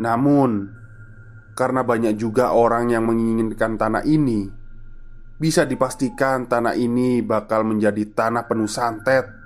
Namun 0.00 0.72
Karena 1.52 1.84
banyak 1.84 2.16
juga 2.16 2.56
orang 2.56 2.88
yang 2.88 3.04
menginginkan 3.04 3.76
tanah 3.76 4.08
ini 4.08 4.48
Bisa 5.36 5.68
dipastikan 5.68 6.48
tanah 6.48 6.72
ini 6.80 7.20
bakal 7.20 7.60
menjadi 7.60 8.08
tanah 8.08 8.48
penuh 8.48 8.72
santet 8.72 9.37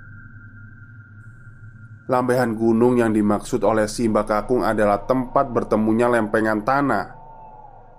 Lambehan 2.03 2.59
gunung 2.59 2.99
yang 2.99 3.15
dimaksud 3.15 3.63
oleh 3.63 3.87
Simba 3.87 4.27
Kakung 4.27 4.59
adalah 4.59 5.07
tempat 5.07 5.47
bertemunya 5.47 6.11
lempengan 6.11 6.59
tanah 6.59 7.05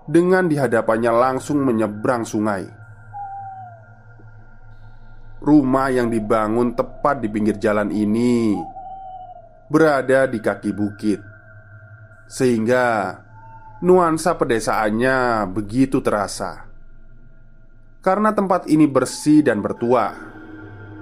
Dengan 0.05 0.45
dihadapannya 0.45 1.09
langsung 1.09 1.65
menyeberang 1.65 2.21
sungai. 2.21 2.69
Rumah 5.41 5.87
yang 5.89 6.13
dibangun 6.13 6.77
tepat 6.77 7.17
di 7.17 7.33
pinggir 7.33 7.57
jalan 7.57 7.89
ini 7.89 8.53
Berada 9.73 10.29
di 10.29 10.37
kaki 10.37 10.69
bukit 10.69 11.17
Sehingga 12.29 13.17
nuansa 13.81 14.37
pedesaannya 14.37 15.49
begitu 15.49 15.97
terasa. 16.05 16.69
Karena 18.05 18.37
tempat 18.37 18.69
ini 18.69 18.85
bersih 18.85 19.41
dan 19.41 19.65
bertuah 19.65 20.13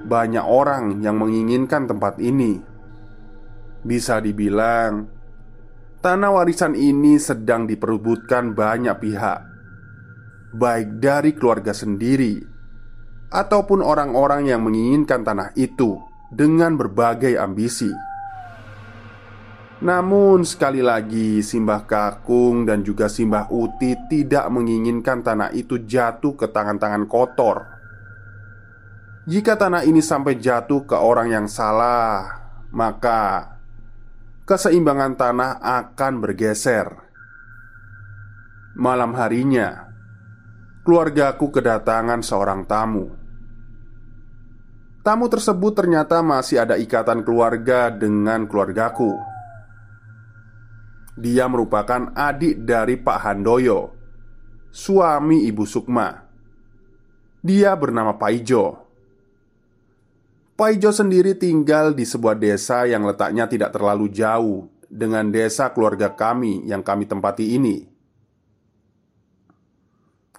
Banyak 0.08 0.46
orang 0.48 1.04
yang 1.04 1.20
menginginkan 1.20 1.84
tempat 1.84 2.24
ini 2.24 2.73
bisa 3.84 4.24
dibilang, 4.24 5.08
tanah 6.00 6.32
warisan 6.32 6.76
ini 6.76 7.20
sedang 7.20 7.68
diperebutkan 7.68 8.56
banyak 8.56 8.96
pihak, 9.00 9.40
baik 10.56 11.00
dari 11.04 11.32
keluarga 11.36 11.76
sendiri 11.76 12.44
ataupun 13.34 13.84
orang-orang 13.84 14.48
yang 14.48 14.62
menginginkan 14.64 15.26
tanah 15.26 15.52
itu 15.60 16.00
dengan 16.32 16.80
berbagai 16.80 17.36
ambisi. 17.36 17.92
Namun, 19.84 20.48
sekali 20.48 20.80
lagi, 20.80 21.44
Simbah 21.44 21.84
Kakung 21.84 22.64
dan 22.64 22.88
juga 22.88 23.12
Simbah 23.12 23.52
Uti 23.52 24.00
tidak 24.08 24.48
menginginkan 24.48 25.20
tanah 25.20 25.52
itu 25.52 25.84
jatuh 25.84 26.40
ke 26.40 26.48
tangan-tangan 26.48 27.04
kotor. 27.04 27.68
Jika 29.28 29.60
tanah 29.60 29.84
ini 29.84 30.00
sampai 30.00 30.40
jatuh 30.40 30.88
ke 30.88 30.96
orang 30.96 31.36
yang 31.36 31.48
salah, 31.52 32.44
maka 32.72 33.53
keseimbangan 34.44 35.16
tanah 35.16 35.52
akan 35.64 36.14
bergeser. 36.20 36.88
Malam 38.76 39.16
harinya, 39.16 39.88
keluargaku 40.84 41.48
kedatangan 41.54 42.20
seorang 42.20 42.68
tamu. 42.68 43.08
Tamu 45.04 45.26
tersebut 45.28 45.76
ternyata 45.76 46.24
masih 46.24 46.64
ada 46.64 46.80
ikatan 46.80 47.28
keluarga 47.28 47.92
dengan 47.92 48.48
keluargaku. 48.48 49.16
Dia 51.20 51.46
merupakan 51.46 52.10
adik 52.16 52.66
dari 52.66 52.98
Pak 52.98 53.20
Handoyo, 53.22 53.94
suami 54.72 55.46
Ibu 55.48 55.64
Sukma. 55.68 56.24
Dia 57.44 57.76
bernama 57.76 58.16
Paijo. 58.16 58.83
Paijo 60.54 60.94
sendiri 60.94 61.34
tinggal 61.34 61.98
di 61.98 62.06
sebuah 62.06 62.38
desa 62.38 62.86
yang 62.86 63.10
letaknya 63.10 63.50
tidak 63.50 63.74
terlalu 63.74 64.06
jauh 64.14 64.70
dengan 64.86 65.34
desa 65.34 65.74
keluarga 65.74 66.14
kami 66.14 66.70
yang 66.70 66.86
kami 66.86 67.10
tempati 67.10 67.58
ini. 67.58 67.82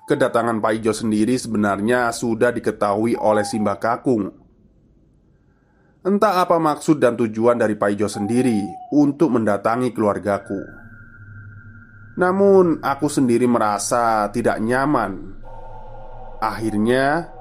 Kedatangan 0.06 0.62
Paijo 0.62 0.94
sendiri 0.94 1.34
sebenarnya 1.34 2.14
sudah 2.14 2.54
diketahui 2.54 3.18
oleh 3.18 3.42
Simbah 3.42 3.74
Kakung. 3.82 4.30
Entah 6.06 6.46
apa 6.46 6.62
maksud 6.62 7.02
dan 7.02 7.18
tujuan 7.18 7.58
dari 7.58 7.74
Paijo 7.74 8.06
sendiri 8.06 8.62
untuk 8.94 9.34
mendatangi 9.34 9.90
keluargaku. 9.90 10.62
Namun, 12.14 12.78
aku 12.84 13.10
sendiri 13.10 13.50
merasa 13.50 14.30
tidak 14.30 14.62
nyaman. 14.62 15.42
Akhirnya, 16.38 17.34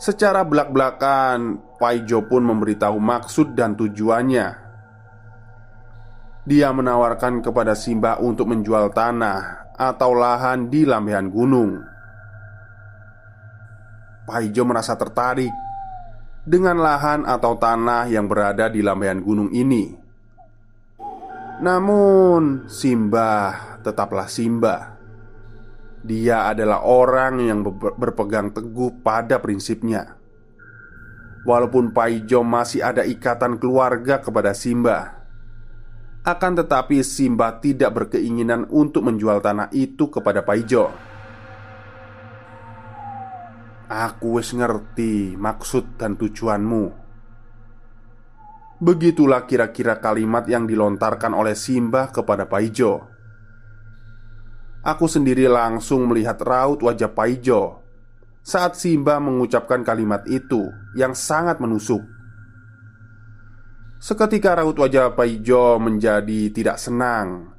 Secara 0.00 0.48
belak-belakan, 0.48 1.60
Paijo 1.80 2.28
pun 2.28 2.44
memberitahu 2.44 3.00
maksud 3.00 3.56
dan 3.56 3.72
tujuannya. 3.72 4.68
Dia 6.44 6.68
menawarkan 6.76 7.40
kepada 7.40 7.72
Simba 7.72 8.20
untuk 8.20 8.52
menjual 8.52 8.92
tanah 8.92 9.72
atau 9.80 10.12
lahan 10.12 10.68
di 10.68 10.84
lambehan 10.84 11.32
gunung. 11.32 11.80
Paijo 14.28 14.68
merasa 14.68 14.92
tertarik 15.00 15.48
dengan 16.44 16.84
lahan 16.84 17.24
atau 17.24 17.56
tanah 17.56 18.12
yang 18.12 18.28
berada 18.28 18.68
di 18.68 18.84
lambehan 18.84 19.24
gunung 19.24 19.48
ini. 19.48 19.96
Namun, 21.64 22.68
Simbah 22.68 23.80
tetaplah 23.80 24.28
Simbah. 24.28 25.00
Dia 26.04 26.48
adalah 26.52 26.84
orang 26.84 27.40
yang 27.40 27.64
berpegang 27.72 28.52
teguh 28.52 29.00
pada 29.00 29.40
prinsipnya. 29.40 30.19
Walaupun 31.40 31.96
Paijo 31.96 32.44
masih 32.44 32.84
ada 32.84 33.00
ikatan 33.00 33.56
keluarga 33.56 34.20
kepada 34.20 34.52
Simba, 34.52 35.20
akan 36.20 36.52
tetapi 36.52 37.00
Simba 37.00 37.56
tidak 37.64 37.96
berkeinginan 37.96 38.68
untuk 38.68 39.08
menjual 39.08 39.40
tanah 39.40 39.72
itu 39.72 40.12
kepada 40.12 40.44
Paijo. 40.44 40.92
Aku 43.88 44.36
wis 44.36 44.52
ngerti 44.52 45.34
maksud 45.40 45.96
dan 45.96 46.20
tujuanmu. 46.20 46.92
Begitulah 48.84 49.48
kira-kira 49.48 49.96
kalimat 49.96 50.44
yang 50.44 50.68
dilontarkan 50.68 51.32
oleh 51.32 51.56
Simba 51.56 52.12
kepada 52.12 52.44
Paijo. 52.44 53.08
Aku 54.84 55.08
sendiri 55.08 55.48
langsung 55.48 56.04
melihat 56.04 56.36
raut 56.44 56.84
wajah 56.84 57.12
Paijo 57.12 57.80
saat 58.40 58.76
Simba 58.76 59.20
mengucapkan 59.20 59.84
kalimat 59.84 60.24
itu 60.26 60.72
yang 60.96 61.12
sangat 61.12 61.60
menusuk. 61.60 62.00
Seketika 64.00 64.56
raut 64.56 64.80
wajah 64.80 65.12
Paijo 65.12 65.76
menjadi 65.76 66.48
tidak 66.48 66.80
senang. 66.80 67.52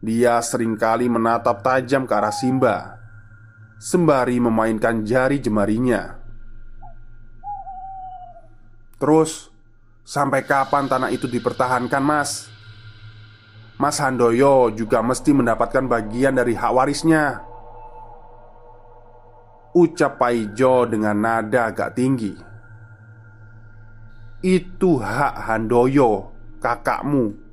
Dia 0.00 0.40
sering 0.40 0.80
kali 0.80 1.08
menatap 1.08 1.60
tajam 1.60 2.08
ke 2.08 2.14
arah 2.16 2.32
Simba, 2.32 2.96
sembari 3.76 4.40
memainkan 4.40 5.04
jari 5.04 5.36
jemarinya. 5.36 6.16
Terus, 8.96 9.52
sampai 10.00 10.48
kapan 10.48 10.88
tanah 10.88 11.12
itu 11.12 11.28
dipertahankan, 11.28 12.00
Mas? 12.00 12.48
Mas 13.76 14.00
Handoyo 14.00 14.72
juga 14.72 15.04
mesti 15.04 15.36
mendapatkan 15.36 15.84
bagian 15.84 16.32
dari 16.32 16.56
hak 16.56 16.72
warisnya 16.72 17.44
Ucap 19.76 20.16
Paijo 20.16 20.88
dengan 20.88 21.20
nada 21.20 21.68
agak 21.68 21.92
tinggi 21.92 22.32
Itu 24.40 24.96
hak 25.04 25.36
Handoyo, 25.44 26.32
kakakmu 26.64 27.46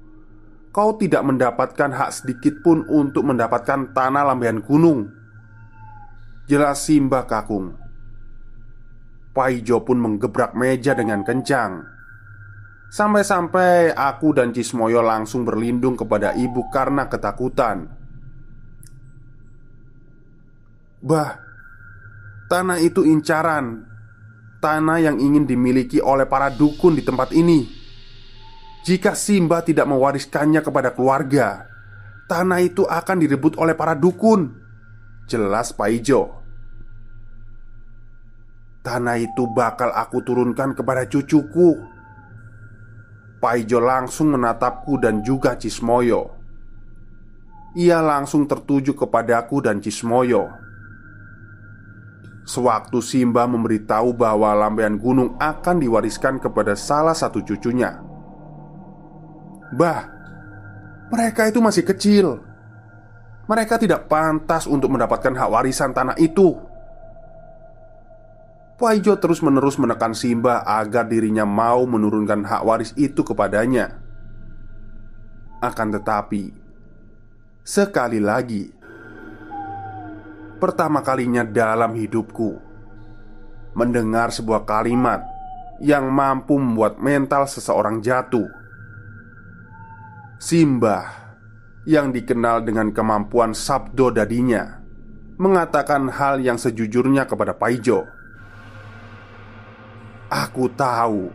kau 0.73 0.97
tidak 0.97 1.21
mendapatkan 1.21 1.93
hak 1.93 2.09
sedikit 2.09 2.65
pun 2.65 2.81
untuk 2.89 3.29
mendapatkan 3.29 3.93
tanah 3.93 4.33
lambean 4.33 4.65
gunung. 4.65 5.05
Jelas 6.49 6.81
Simbah 6.81 7.29
Kakung. 7.29 7.77
Paijo 9.31 9.85
pun 9.85 10.01
menggebrak 10.01 10.57
meja 10.57 10.97
dengan 10.97 11.21
kencang. 11.21 11.85
Sampai-sampai 12.89 13.93
aku 13.93 14.37
dan 14.37 14.53
Cismoyo 14.53 15.01
langsung 15.01 15.45
berlindung 15.45 15.97
kepada 15.97 16.33
ibu 16.37 16.69
karena 16.69 17.09
ketakutan. 17.09 17.89
Bah, 21.01 21.41
tanah 22.47 22.79
itu 22.79 23.03
incaran. 23.07 23.85
Tanah 24.63 25.03
yang 25.03 25.19
ingin 25.19 25.43
dimiliki 25.43 25.99
oleh 25.99 26.23
para 26.23 26.47
dukun 26.47 26.95
di 26.95 27.03
tempat 27.03 27.35
ini. 27.35 27.67
Jika 28.87 29.15
Simba 29.15 29.63
tidak 29.63 29.87
mewariskannya 29.87 30.63
kepada 30.63 30.95
keluarga, 30.95 31.67
tanah 32.31 32.63
itu 32.63 32.87
akan 32.87 33.17
direbut 33.19 33.59
oleh 33.59 33.75
para 33.75 33.95
dukun. 33.95 34.55
Jelas 35.27 35.75
Paijo. 35.75 36.43
Tanah 38.83 39.15
itu 39.19 39.47
bakal 39.51 39.95
aku 39.95 40.19
turunkan 40.23 40.75
kepada 40.75 41.07
cucuku 41.07 41.93
Paijo 43.43 43.83
langsung 43.83 44.31
menatapku 44.31 44.95
dan 45.03 45.19
juga 45.19 45.59
Cismoyo. 45.59 46.31
Ia 47.75 47.99
langsung 47.99 48.47
tertuju 48.47 48.95
kepadaku 48.95 49.59
dan 49.59 49.83
Cismoyo. 49.83 50.62
Sewaktu 52.43 52.99
Simba 52.99 53.47
memberitahu 53.47 54.11
bahwa 54.11 54.51
lambean 54.51 54.99
gunung 54.99 55.39
akan 55.39 55.79
diwariskan 55.79 56.43
kepada 56.43 56.75
salah 56.75 57.15
satu 57.15 57.39
cucunya. 57.39 58.03
Bah, 59.73 60.11
mereka 61.07 61.47
itu 61.47 61.63
masih 61.63 61.87
kecil. 61.87 62.43
Mereka 63.47 63.79
tidak 63.79 64.11
pantas 64.11 64.67
untuk 64.67 64.91
mendapatkan 64.91 65.31
hak 65.31 65.49
warisan 65.51 65.95
tanah 65.95 66.19
itu. 66.19 66.55
Paijo 68.75 69.15
terus-menerus 69.15 69.79
menekan 69.79 70.11
Simba 70.11 70.65
agar 70.67 71.07
dirinya 71.07 71.47
mau 71.47 71.87
menurunkan 71.87 72.43
hak 72.43 72.61
waris 72.67 72.91
itu 72.99 73.23
kepadanya. 73.23 74.03
Akan 75.63 75.95
tetapi, 75.95 76.51
sekali 77.63 78.19
lagi, 78.19 78.67
pertama 80.63 81.03
kalinya 81.03 81.43
dalam 81.43 81.91
hidupku, 81.91 82.55
mendengar 83.75 84.31
sebuah 84.31 84.63
kalimat 84.63 85.19
yang 85.83 86.07
mampu 86.07 86.55
membuat 86.55 87.03
mental 87.03 87.43
seseorang 87.51 87.99
jatuh. 87.99 88.47
Simba 90.39 91.03
yang 91.83 92.15
dikenal 92.15 92.63
dengan 92.63 92.95
kemampuan 92.95 93.51
sabdo 93.51 94.07
dadinya 94.07 94.79
mengatakan 95.35 96.07
hal 96.07 96.39
yang 96.39 96.55
sejujurnya 96.55 97.27
kepada 97.27 97.51
Paijo. 97.51 98.07
Aku 100.31 100.71
tahu 100.71 101.27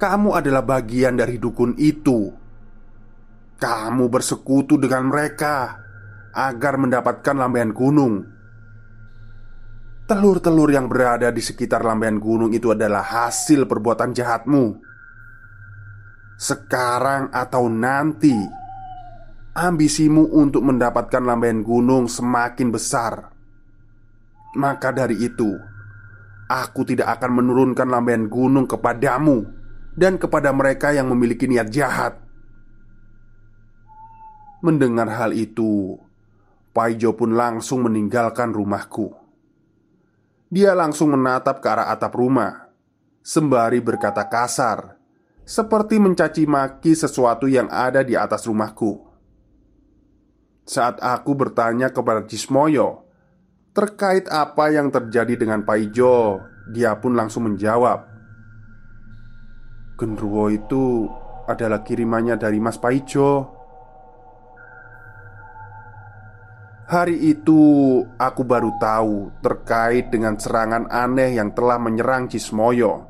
kamu 0.00 0.32
adalah 0.32 0.64
bagian 0.64 1.20
dari 1.20 1.36
dukun 1.36 1.76
itu. 1.76 2.32
Kamu 3.60 4.08
bersekutu 4.08 4.80
dengan 4.80 5.12
mereka 5.12 5.83
agar 6.34 6.74
mendapatkan 6.76 7.34
lambaian 7.38 7.70
gunung. 7.70 8.26
Telur-telur 10.04 10.68
yang 10.68 10.90
berada 10.90 11.32
di 11.32 11.40
sekitar 11.40 11.80
lambaian 11.80 12.20
gunung 12.20 12.52
itu 12.52 12.74
adalah 12.74 13.00
hasil 13.00 13.64
perbuatan 13.64 14.12
jahatmu. 14.12 14.64
Sekarang 16.36 17.32
atau 17.32 17.70
nanti, 17.72 18.36
ambisimu 19.56 20.34
untuk 20.34 20.66
mendapatkan 20.66 21.22
lambaian 21.24 21.64
gunung 21.64 22.10
semakin 22.10 22.68
besar. 22.68 23.32
Maka 24.58 24.92
dari 24.92 25.24
itu, 25.24 25.56
Aku 26.44 26.84
tidak 26.84 27.18
akan 27.20 27.40
menurunkan 27.40 27.88
lambaian 27.88 28.28
gunung 28.28 28.68
kepadamu 28.68 29.48
dan 29.96 30.20
kepada 30.20 30.52
mereka 30.52 30.92
yang 30.92 31.08
memiliki 31.08 31.48
niat 31.48 31.72
jahat. 31.72 32.20
Mendengar 34.60 35.08
hal 35.08 35.32
itu, 35.32 35.96
Paijo 36.74 37.14
pun 37.14 37.38
langsung 37.38 37.86
meninggalkan 37.86 38.50
rumahku. 38.50 39.14
Dia 40.50 40.74
langsung 40.74 41.14
menatap 41.14 41.62
ke 41.62 41.70
arah 41.70 41.94
atap 41.94 42.18
rumah, 42.18 42.66
sembari 43.22 43.78
berkata 43.78 44.26
kasar, 44.26 44.98
seperti 45.46 46.02
mencaci 46.02 46.50
maki 46.50 46.98
sesuatu 46.98 47.46
yang 47.46 47.70
ada 47.70 48.02
di 48.02 48.18
atas 48.18 48.50
rumahku. 48.50 49.06
Saat 50.66 50.98
aku 50.98 51.36
bertanya 51.36 51.92
kepada 51.92 52.24
Cismoyo 52.24 53.04
Terkait 53.76 54.24
apa 54.32 54.72
yang 54.72 54.88
terjadi 54.88 55.36
dengan 55.36 55.60
Paijo 55.60 56.40
Dia 56.72 56.96
pun 56.96 57.12
langsung 57.12 57.52
menjawab 57.52 58.00
Genruwo 60.00 60.48
itu 60.48 61.04
adalah 61.44 61.84
kirimannya 61.84 62.40
dari 62.40 62.64
Mas 62.64 62.80
Paijo 62.80 63.53
Hari 66.84 67.16
itu 67.16 67.60
aku 68.20 68.42
baru 68.44 68.76
tahu 68.76 69.32
terkait 69.40 70.12
dengan 70.12 70.36
serangan 70.36 70.84
aneh 70.92 71.40
yang 71.40 71.56
telah 71.56 71.80
menyerang 71.80 72.28
Cismoyo 72.28 73.08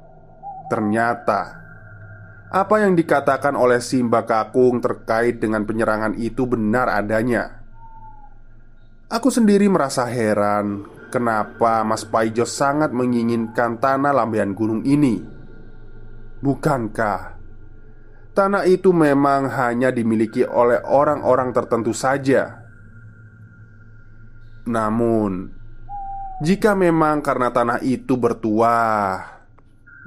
Ternyata 0.70 1.58
Apa 2.54 2.86
yang 2.86 2.94
dikatakan 2.94 3.58
oleh 3.58 3.82
Simba 3.82 4.22
Kakung 4.22 4.78
terkait 4.78 5.42
dengan 5.42 5.66
penyerangan 5.66 6.14
itu 6.14 6.46
benar 6.46 6.86
adanya 6.86 7.64
Aku 9.10 9.28
sendiri 9.28 9.66
merasa 9.66 10.06
heran 10.06 10.86
kenapa 11.14 11.86
Mas 11.86 12.02
Paijo 12.02 12.42
sangat 12.42 12.90
menginginkan 12.90 13.78
tanah 13.78 14.10
lambean 14.10 14.50
gunung 14.50 14.82
ini. 14.82 15.22
Bukankah 16.42 17.38
tanah 18.34 18.66
itu 18.66 18.90
memang 18.90 19.46
hanya 19.54 19.94
dimiliki 19.94 20.42
oleh 20.42 20.82
orang-orang 20.82 21.54
tertentu 21.54 21.94
saja? 21.94 22.63
Namun, 24.64 25.52
jika 26.40 26.72
memang 26.72 27.20
karena 27.20 27.52
tanah 27.52 27.84
itu 27.84 28.16
bertuah, 28.16 29.44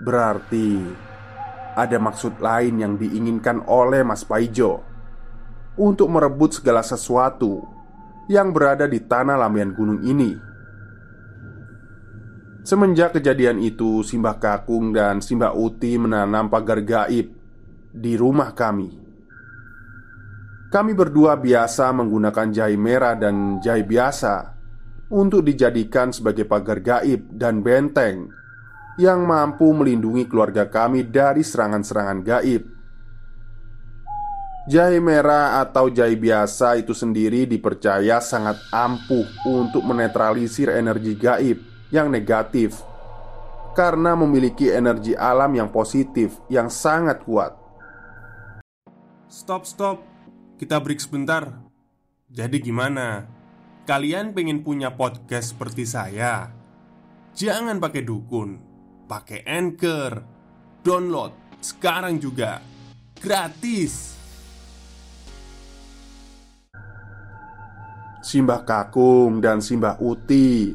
berarti 0.02 0.82
ada 1.78 1.98
maksud 2.02 2.42
lain 2.42 2.82
yang 2.82 2.94
diinginkan 2.98 3.62
oleh 3.70 4.02
Mas 4.02 4.26
Paijo 4.26 4.82
untuk 5.78 6.10
merebut 6.10 6.58
segala 6.58 6.82
sesuatu 6.82 7.62
yang 8.26 8.50
berada 8.50 8.90
di 8.90 8.98
tanah 8.98 9.38
lamian 9.38 9.78
gunung 9.78 10.02
ini. 10.02 10.34
Semenjak 12.68 13.16
kejadian 13.16 13.64
itu, 13.64 14.04
Simbah 14.04 14.42
Kakung 14.42 14.92
dan 14.92 15.24
Simbah 15.24 15.56
Uti 15.56 15.96
menanam 15.96 16.52
pagar 16.52 16.84
gaib 16.84 17.32
di 17.94 18.14
rumah 18.20 18.52
kami. 18.52 19.07
Kami 20.68 20.92
berdua 20.92 21.40
biasa 21.40 21.96
menggunakan 21.96 22.52
jahe 22.52 22.76
merah 22.76 23.16
dan 23.16 23.64
jahe 23.64 23.88
biasa 23.88 24.52
untuk 25.08 25.48
dijadikan 25.48 26.12
sebagai 26.12 26.44
pagar 26.44 26.84
gaib 26.84 27.32
dan 27.32 27.64
benteng 27.64 28.28
yang 29.00 29.24
mampu 29.24 29.72
melindungi 29.72 30.28
keluarga 30.28 30.68
kami 30.68 31.08
dari 31.08 31.40
serangan-serangan 31.40 32.20
gaib. 32.20 32.64
Jahe 34.68 35.00
merah 35.00 35.64
atau 35.64 35.88
jahe 35.88 36.20
biasa 36.20 36.76
itu 36.76 36.92
sendiri 36.92 37.48
dipercaya 37.48 38.20
sangat 38.20 38.60
ampuh 38.68 39.24
untuk 39.48 39.80
menetralisir 39.88 40.76
energi 40.76 41.16
gaib 41.16 41.64
yang 41.96 42.12
negatif 42.12 42.76
karena 43.72 44.20
memiliki 44.20 44.68
energi 44.68 45.16
alam 45.16 45.56
yang 45.56 45.72
positif 45.72 46.36
yang 46.52 46.68
sangat 46.68 47.24
kuat. 47.24 47.56
Stop, 49.32 49.64
stop, 49.64 50.04
kita 50.58 50.82
break 50.82 50.98
sebentar. 50.98 51.54
Jadi, 52.34 52.58
gimana? 52.60 53.30
Kalian 53.86 54.34
pengen 54.34 54.66
punya 54.66 54.92
podcast 54.98 55.54
seperti 55.56 55.86
saya? 55.88 56.52
Jangan 57.38 57.78
pakai 57.78 58.02
dukun, 58.02 58.58
pakai 59.06 59.46
anchor, 59.46 60.26
download 60.82 61.32
sekarang 61.62 62.18
juga 62.18 62.60
gratis. 63.22 64.18
Simbah 68.26 68.66
Kakung 68.66 69.40
dan 69.40 69.62
Simbah 69.64 70.02
Uti 70.04 70.74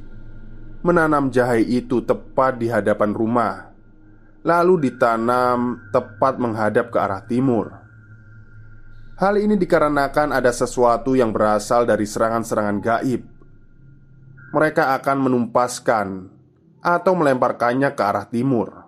menanam 0.81 1.29
jahe 1.29 1.67
itu 1.67 2.01
tepat 2.01 2.57
di 2.63 2.71
hadapan 2.71 3.11
rumah, 3.13 3.75
lalu 4.47 4.89
ditanam 4.89 5.83
tepat 5.91 6.39
menghadap 6.39 6.95
ke 6.95 6.99
arah 7.03 7.27
timur. 7.27 7.82
Hal 9.23 9.39
ini 9.39 9.55
dikarenakan 9.55 10.35
ada 10.35 10.51
sesuatu 10.51 11.15
yang 11.15 11.31
berasal 11.31 11.87
dari 11.87 12.03
serangan-serangan 12.11 12.83
gaib. 12.83 13.23
Mereka 14.51 14.99
akan 14.99 15.17
menumpaskan 15.23 16.07
atau 16.83 17.13
melemparkannya 17.15 17.95
ke 17.95 18.03
arah 18.03 18.27
timur. 18.27 18.83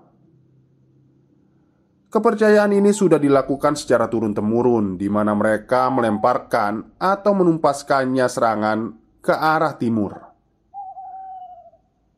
Kepercayaan 2.10 2.74
ini 2.74 2.90
sudah 2.90 3.22
dilakukan 3.22 3.78
secara 3.78 4.10
turun-temurun, 4.10 4.98
di 4.98 5.06
mana 5.06 5.38
mereka 5.38 5.86
melemparkan 5.94 6.98
atau 6.98 7.30
menumpaskannya 7.38 8.26
serangan 8.26 8.78
ke 9.22 9.30
arah 9.30 9.78
timur. 9.78 10.18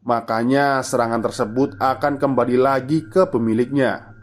Makanya, 0.08 0.80
serangan 0.80 1.20
tersebut 1.20 1.76
akan 1.76 2.16
kembali 2.16 2.56
lagi 2.56 3.04
ke 3.12 3.28
pemiliknya. 3.28 4.15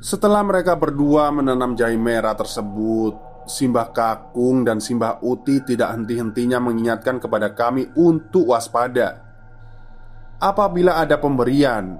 Setelah 0.00 0.44
mereka 0.44 0.76
berdua 0.76 1.32
menanam 1.32 1.72
jahe 1.72 1.96
merah 1.96 2.36
tersebut, 2.36 3.16
Simbah 3.46 3.94
Kakung 3.94 4.66
dan 4.66 4.82
Simbah 4.82 5.22
Uti 5.22 5.62
tidak 5.62 5.94
henti-hentinya 5.96 6.58
mengingatkan 6.60 7.22
kepada 7.22 7.54
kami 7.54 7.88
untuk 7.96 8.52
waspada. 8.52 9.24
Apabila 10.36 11.00
ada 11.00 11.16
pemberian, 11.16 11.96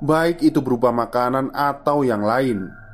baik 0.00 0.40
itu 0.40 0.64
berupa 0.64 0.88
makanan 0.94 1.52
atau 1.52 2.00
yang 2.06 2.24
lain 2.24 2.84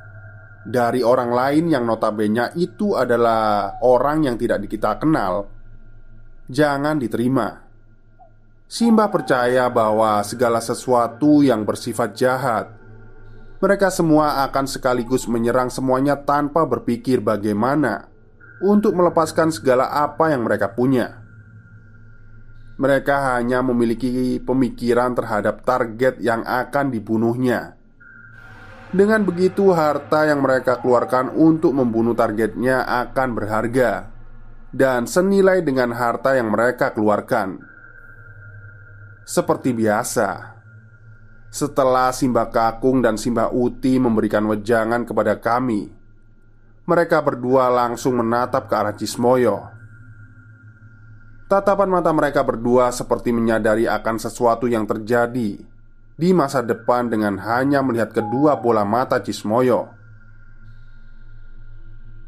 dari 0.61 1.01
orang 1.01 1.33
lain 1.33 1.73
yang 1.73 1.83
notabene 1.89 2.53
itu 2.53 2.93
adalah 2.93 3.77
orang 3.81 4.29
yang 4.29 4.35
tidak 4.37 4.69
kita 4.69 5.01
kenal, 5.01 5.49
jangan 6.45 7.01
diterima. 7.01 7.65
Simba 8.71 9.11
percaya 9.11 9.67
bahwa 9.67 10.21
segala 10.23 10.63
sesuatu 10.63 11.43
yang 11.43 11.65
bersifat 11.67 12.15
jahat, 12.15 12.65
mereka 13.61 13.93
semua 13.93 14.41
akan 14.49 14.65
sekaligus 14.65 15.29
menyerang 15.29 15.69
semuanya 15.69 16.17
tanpa 16.17 16.65
berpikir 16.65 17.21
bagaimana 17.21 18.09
untuk 18.65 18.97
melepaskan 18.97 19.53
segala 19.53 19.85
apa 19.93 20.33
yang 20.33 20.49
mereka 20.49 20.73
punya. 20.73 21.21
Mereka 22.81 23.37
hanya 23.37 23.61
memiliki 23.61 24.41
pemikiran 24.41 25.13
terhadap 25.13 25.61
target 25.61 26.17
yang 26.17 26.41
akan 26.41 26.89
dibunuhnya. 26.89 27.77
Dengan 28.89 29.21
begitu, 29.21 29.69
harta 29.69 30.25
yang 30.25 30.41
mereka 30.41 30.81
keluarkan 30.81 31.29
untuk 31.31 31.77
membunuh 31.77 32.17
targetnya 32.17 32.81
akan 33.05 33.37
berharga 33.37 34.09
dan 34.73 35.05
senilai 35.05 35.61
dengan 35.61 35.93
harta 35.93 36.33
yang 36.33 36.49
mereka 36.49 36.91
keluarkan. 36.91 37.61
Seperti 39.21 39.71
biasa, 39.77 40.59
setelah 41.51 42.15
Simba 42.15 42.47
Kakung 42.47 43.03
dan 43.03 43.19
Simba 43.19 43.51
Uti 43.51 43.99
memberikan 43.99 44.47
wejangan 44.47 45.03
kepada 45.03 45.35
kami, 45.37 45.91
mereka 46.87 47.19
berdua 47.19 47.67
langsung 47.67 48.17
menatap 48.17 48.71
ke 48.71 48.73
arah 48.73 48.95
Cismoyo 48.95 49.81
Tatapan 51.51 51.91
mata 51.91 52.15
mereka 52.15 52.47
berdua 52.47 52.95
seperti 52.95 53.35
menyadari 53.35 53.83
akan 53.83 54.15
sesuatu 54.15 54.71
yang 54.71 54.87
terjadi 54.87 55.59
di 56.15 56.29
masa 56.31 56.63
depan 56.63 57.11
dengan 57.11 57.35
hanya 57.43 57.83
melihat 57.83 58.15
kedua 58.15 58.55
bola 58.55 58.87
mata 58.87 59.19
Cismoyo. 59.19 59.91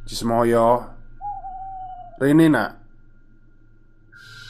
Cismoyo, 0.03 0.91
Rene 2.19 2.51
nak. 2.51 2.83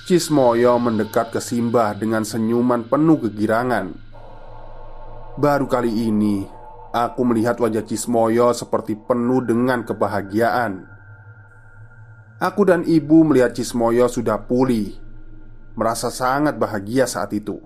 Cismoyo 0.09 0.81
mendekat 0.81 1.29
ke 1.29 1.37
Simbah 1.37 1.93
dengan 1.93 2.25
senyuman 2.25 2.89
penuh 2.89 3.29
kegirangan. 3.29 3.93
Baru 5.33 5.65
kali 5.65 5.89
ini 5.89 6.45
aku 6.93 7.25
melihat 7.25 7.57
wajah 7.57 7.81
Cismoyo 7.81 8.53
seperti 8.53 8.93
penuh 8.93 9.41
dengan 9.41 9.81
kebahagiaan. 9.81 10.85
Aku 12.37 12.61
dan 12.69 12.85
ibu 12.85 13.25
melihat 13.25 13.57
Cismoyo 13.57 14.05
sudah 14.05 14.37
pulih 14.45 14.93
Merasa 15.73 16.13
sangat 16.13 16.53
bahagia 16.61 17.09
saat 17.09 17.33
itu. 17.33 17.57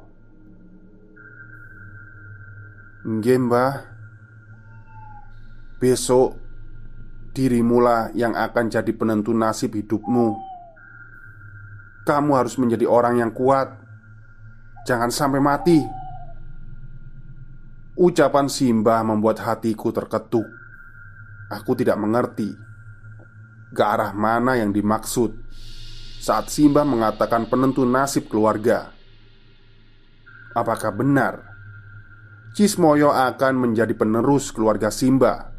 Nggih 3.04 3.40
mbah. 3.44 3.84
Besok 5.84 6.40
Dirimulah 7.36 8.10
yang 8.18 8.34
akan 8.34 8.66
jadi 8.66 8.90
penentu 8.98 9.30
nasib 9.30 9.78
hidupmu. 9.78 10.34
Kamu 12.08 12.32
harus 12.34 12.58
menjadi 12.58 12.90
orang 12.90 13.22
yang 13.22 13.30
kuat. 13.30 13.78
Jangan 14.90 15.14
sampai 15.14 15.38
mati 15.38 16.07
Ucapan 17.98 18.46
Simbah 18.46 19.02
membuat 19.02 19.42
hatiku 19.42 19.90
terketuk 19.90 20.46
Aku 21.48 21.74
tidak 21.74 21.98
mengerti 21.98 22.52
ke 23.72 23.84
arah 23.84 24.12
mana 24.12 24.60
yang 24.60 24.76
dimaksud 24.76 25.32
saat 26.20 26.52
Simba 26.52 26.84
mengatakan 26.84 27.48
penentu 27.48 27.88
nasib 27.88 28.28
keluarga. 28.28 28.92
Apakah 30.52 30.92
benar 30.92 31.34
Cismoyo 32.52 33.16
akan 33.16 33.64
menjadi 33.70 33.96
penerus 33.96 34.52
keluarga 34.52 34.92
Simba 34.92 35.56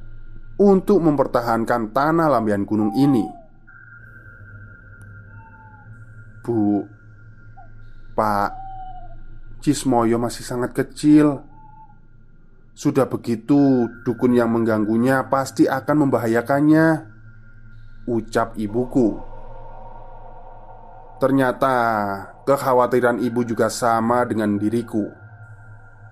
untuk 0.60 1.00
mempertahankan 1.00 1.94
tanah 1.96 2.28
lambian 2.28 2.68
gunung 2.68 2.92
ini? 3.00 3.24
Bu, 6.44 6.84
Pak, 8.12 8.50
Cismoyo 9.64 10.20
masih 10.20 10.44
sangat 10.44 10.76
kecil. 10.76 11.47
Sudah 12.78 13.10
begitu, 13.10 13.90
dukun 14.06 14.38
yang 14.38 14.54
mengganggunya 14.54 15.26
pasti 15.26 15.66
akan 15.66 16.06
membahayakannya 16.06 16.86
ucap 18.06 18.54
ibuku. 18.54 19.18
Ternyata 21.18 21.74
kekhawatiran 22.46 23.18
ibu 23.18 23.42
juga 23.42 23.66
sama 23.66 24.22
dengan 24.22 24.54
diriku. 24.54 25.10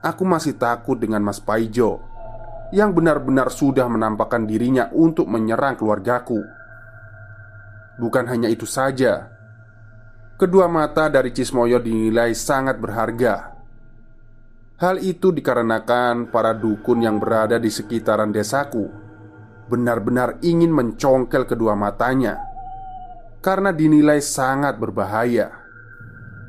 Aku 0.02 0.26
masih 0.26 0.58
takut 0.58 0.98
dengan 0.98 1.22
Mas 1.22 1.38
Paijo 1.38 2.02
yang 2.74 2.90
benar-benar 2.90 3.54
sudah 3.54 3.86
menampakkan 3.86 4.42
dirinya 4.42 4.90
untuk 4.90 5.30
menyerang 5.30 5.78
keluargaku. 5.78 6.42
Bukan 8.02 8.26
hanya 8.26 8.50
itu 8.50 8.66
saja, 8.66 9.30
kedua 10.34 10.66
mata 10.66 11.06
dari 11.06 11.30
Cismoyo 11.30 11.78
dinilai 11.78 12.34
sangat 12.34 12.82
berharga. 12.82 13.55
Hal 14.76 15.00
itu 15.00 15.32
dikarenakan 15.32 16.28
para 16.28 16.52
dukun 16.52 17.00
yang 17.00 17.16
berada 17.16 17.56
di 17.56 17.72
sekitaran 17.72 18.28
desaku 18.28 19.06
benar-benar 19.72 20.38
ingin 20.44 20.68
mencongkel 20.68 21.48
kedua 21.48 21.72
matanya 21.74 22.38
karena 23.40 23.72
dinilai 23.72 24.20
sangat 24.20 24.76
berbahaya. 24.76 25.64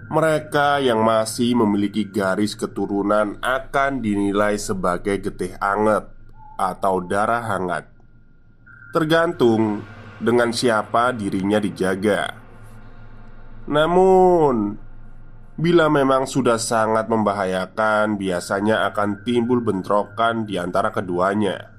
Mereka 0.07 0.83
yang 0.83 1.03
masih 1.03 1.55
memiliki 1.55 2.07
garis 2.07 2.55
keturunan 2.55 3.39
akan 3.43 3.99
dinilai 3.99 4.55
sebagai 4.55 5.19
getih 5.19 5.55
anget 5.59 6.07
atau 6.55 7.03
darah 7.03 7.43
hangat, 7.43 7.87
tergantung 8.95 9.83
dengan 10.19 10.55
siapa 10.55 11.11
dirinya 11.11 11.59
dijaga. 11.59 12.33
Namun, 13.67 14.79
bila 15.57 15.89
memang 15.89 16.29
sudah 16.29 16.61
sangat 16.61 17.09
membahayakan, 17.09 18.21
biasanya 18.21 18.85
akan 18.93 19.25
timbul 19.25 19.65
bentrokan 19.65 20.45
di 20.45 20.61
antara 20.61 20.93
keduanya. 20.93 21.77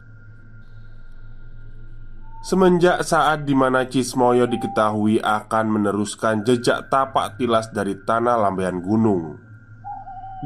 Semenjak 2.38 3.02
saat 3.02 3.46
di 3.46 3.54
mana 3.54 3.86
Cismoyo 3.86 4.46
diketahui 4.46 5.18
akan 5.18 5.66
meneruskan 5.74 6.46
jejak 6.46 6.86
tapak 6.86 7.34
tilas 7.34 7.70
dari 7.74 7.98
tanah 7.98 8.38
lambean 8.38 8.78
gunung 8.78 9.42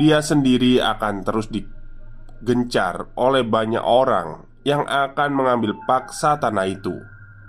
Dia 0.00 0.24
sendiri 0.24 0.80
akan 0.80 1.20
terus 1.20 1.52
digencar 1.52 3.12
oleh 3.12 3.44
banyak 3.44 3.84
orang 3.84 4.48
yang 4.64 4.88
akan 4.88 5.30
mengambil 5.36 5.76
paksa 5.84 6.40
tanah 6.40 6.64
itu 6.64 6.96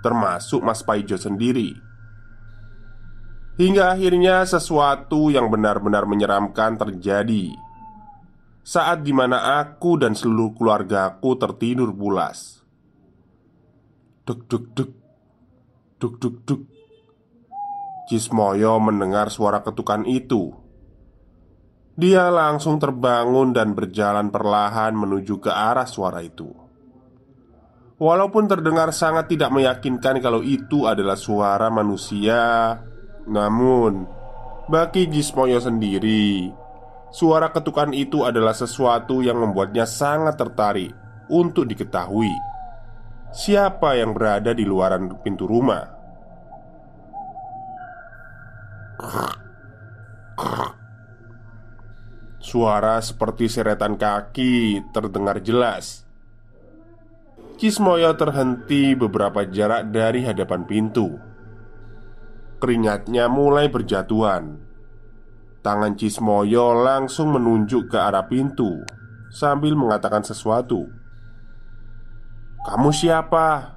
Termasuk 0.04 0.60
Mas 0.60 0.84
Paijo 0.84 1.16
sendiri 1.16 1.80
Hingga 3.54 3.94
akhirnya 3.94 4.42
sesuatu 4.42 5.30
yang 5.30 5.46
benar-benar 5.46 6.10
menyeramkan 6.10 6.74
terjadi. 6.74 7.54
Saat 8.66 9.06
di 9.06 9.14
mana 9.14 9.62
aku 9.62 9.94
dan 10.00 10.18
seluruh 10.18 10.56
keluargaku 10.56 11.36
tertidur 11.36 11.92
pulas 11.92 12.64
Duk 14.24 14.48
duk 14.48 14.72
duk. 14.72 14.90
Duk 16.00 16.16
duk 16.16 16.36
duk. 16.48 16.62
Cismoyo 18.08 18.80
mendengar 18.80 19.28
suara 19.28 19.60
ketukan 19.60 20.08
itu. 20.08 20.48
Dia 21.94 22.32
langsung 22.32 22.80
terbangun 22.80 23.52
dan 23.52 23.76
berjalan 23.76 24.32
perlahan 24.32 24.96
menuju 24.96 25.44
ke 25.44 25.52
arah 25.52 25.84
suara 25.84 26.24
itu. 26.24 26.48
Walaupun 28.00 28.48
terdengar 28.48 28.96
sangat 28.96 29.28
tidak 29.28 29.52
meyakinkan 29.52 30.18
kalau 30.24 30.40
itu 30.40 30.88
adalah 30.88 31.20
suara 31.20 31.68
manusia 31.68 32.74
Namun 33.28 34.04
Bagi 34.68 35.08
Cismoyo 35.08 35.60
sendiri 35.60 36.52
Suara 37.14 37.52
ketukan 37.54 37.94
itu 37.94 38.26
adalah 38.26 38.52
sesuatu 38.52 39.22
yang 39.22 39.38
membuatnya 39.38 39.86
sangat 39.86 40.34
tertarik 40.34 40.90
untuk 41.30 41.64
diketahui 41.70 42.54
siapa 43.34 43.98
yang 43.98 44.14
berada 44.14 44.54
di 44.54 44.62
luaran 44.62 45.10
pintu 45.18 45.50
rumah. 45.50 45.82
Suara 52.38 53.02
seperti 53.02 53.50
seretan 53.50 53.98
kaki 53.98 54.86
terdengar 54.94 55.42
jelas. 55.42 56.06
Cismoyo 57.58 58.14
terhenti 58.14 58.94
beberapa 58.94 59.42
jarak 59.42 59.90
dari 59.90 60.22
hadapan 60.22 60.62
pintu. 60.62 61.18
Keringatnya 62.64 63.28
mulai 63.28 63.68
berjatuhan. 63.68 64.56
Tangan 65.60 66.00
Cismoyo 66.00 66.72
langsung 66.72 67.36
menunjuk 67.36 67.92
ke 67.92 68.00
arah 68.00 68.24
pintu 68.24 68.80
sambil 69.28 69.76
mengatakan 69.76 70.24
sesuatu. 70.24 70.88
"Kamu 72.64 72.88
siapa?" 72.88 73.76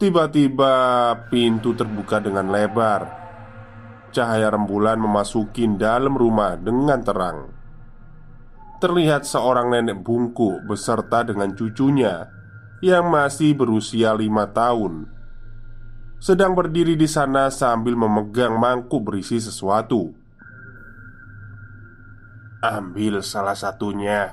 Tiba-tiba 0.00 0.72
pintu 1.28 1.76
terbuka 1.76 2.16
dengan 2.16 2.48
lebar. 2.48 3.04
Cahaya 4.08 4.48
rembulan 4.48 4.96
memasuki 4.96 5.68
dalam 5.76 6.16
rumah 6.16 6.56
dengan 6.56 7.04
terang. 7.04 7.52
Terlihat 8.80 9.28
seorang 9.28 9.68
nenek 9.68 10.00
bungkuk 10.00 10.64
beserta 10.64 11.28
dengan 11.28 11.52
cucunya 11.52 12.24
yang 12.80 13.12
masih 13.12 13.52
berusia 13.52 14.16
lima 14.16 14.48
tahun 14.48 15.15
sedang 16.16 16.56
berdiri 16.56 16.96
di 16.96 17.04
sana 17.04 17.52
sambil 17.52 17.94
memegang 17.94 18.56
mangkuk 18.56 19.04
berisi 19.04 19.36
sesuatu. 19.36 20.12
Ambil 22.64 23.20
salah 23.20 23.54
satunya. 23.54 24.32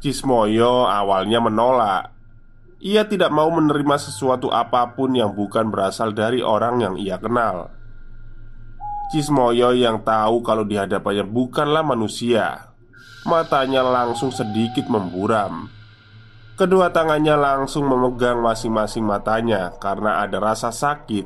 Cismoyo 0.00 0.88
awalnya 0.88 1.40
menolak. 1.44 2.12
Ia 2.80 3.04
tidak 3.04 3.28
mau 3.28 3.52
menerima 3.52 4.00
sesuatu 4.00 4.48
apa 4.48 4.96
pun 4.96 5.12
yang 5.12 5.36
bukan 5.36 5.68
berasal 5.68 6.16
dari 6.16 6.40
orang 6.40 6.80
yang 6.80 6.94
ia 6.96 7.20
kenal. 7.20 7.68
Cismoyo 9.12 9.76
yang 9.76 10.00
tahu 10.00 10.40
kalau 10.40 10.64
di 10.64 10.80
hadapannya 10.80 11.26
bukanlah 11.26 11.84
manusia, 11.84 12.72
matanya 13.26 13.84
langsung 13.84 14.32
sedikit 14.32 14.86
memburam. 14.88 15.79
Kedua 16.60 16.92
tangannya 16.92 17.40
langsung 17.40 17.88
memegang 17.88 18.44
masing-masing 18.44 19.00
matanya 19.00 19.72
karena 19.80 20.20
ada 20.20 20.36
rasa 20.36 20.68
sakit 20.68 21.24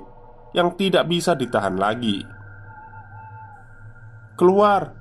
yang 0.55 0.78
tidak 0.78 1.11
bisa 1.11 1.35
ditahan 1.35 1.74
lagi. 1.74 2.22
Keluar, 4.39 4.95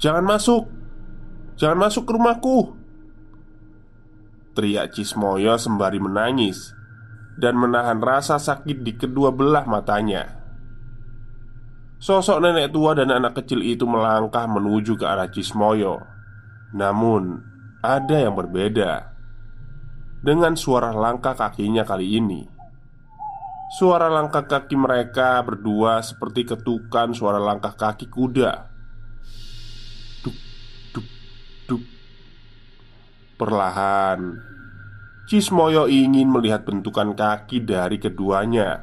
jangan 0.00 0.24
masuk, 0.24 0.64
jangan 1.60 1.84
masuk 1.84 2.08
ke 2.08 2.12
rumahku. 2.16 2.58
Teriak 4.56 4.96
Cismoyo 4.96 5.60
sembari 5.60 6.00
menangis 6.00 6.72
Dan 7.36 7.60
menahan 7.60 8.00
rasa 8.00 8.40
sakit 8.40 8.80
di 8.80 8.96
kedua 8.96 9.28
belah 9.36 9.68
matanya. 9.68 10.32
Sosok 12.00 12.40
nenek 12.40 12.72
tua 12.72 12.96
dan 12.96 13.12
anak 13.12 13.36
kecil 13.36 13.60
itu 13.60 13.84
melangkah 13.84 14.48
menuju 14.48 14.96
ke 14.96 15.04
arah 15.04 15.28
Cismoyo 15.28 16.00
Namun 16.72 17.44
ada 17.84 18.16
yang 18.16 18.32
berbeda 18.32 19.15
Dengan 20.26 20.58
suara 20.58 20.90
langkah 20.90 21.38
kakinya 21.38 21.86
kali 21.86 22.18
ini. 22.18 22.42
Suara 23.78 24.10
langkah 24.10 24.42
kaki 24.42 24.74
mereka 24.74 25.38
berdua 25.46 26.02
seperti 26.02 26.42
ketukan 26.42 27.14
suara 27.14 27.38
langkah 27.38 27.78
kaki 27.78 28.10
kuda. 28.10 28.66
Duk, 30.26 30.34
duk, 30.90 31.06
duk. 31.70 31.82
Perlahan 33.38 34.42
Cismoyo 35.30 35.86
ingin 35.86 36.26
melihat 36.26 36.66
bentukan 36.66 37.14
kaki 37.14 37.62
dari 37.62 38.02
keduanya 38.02 38.82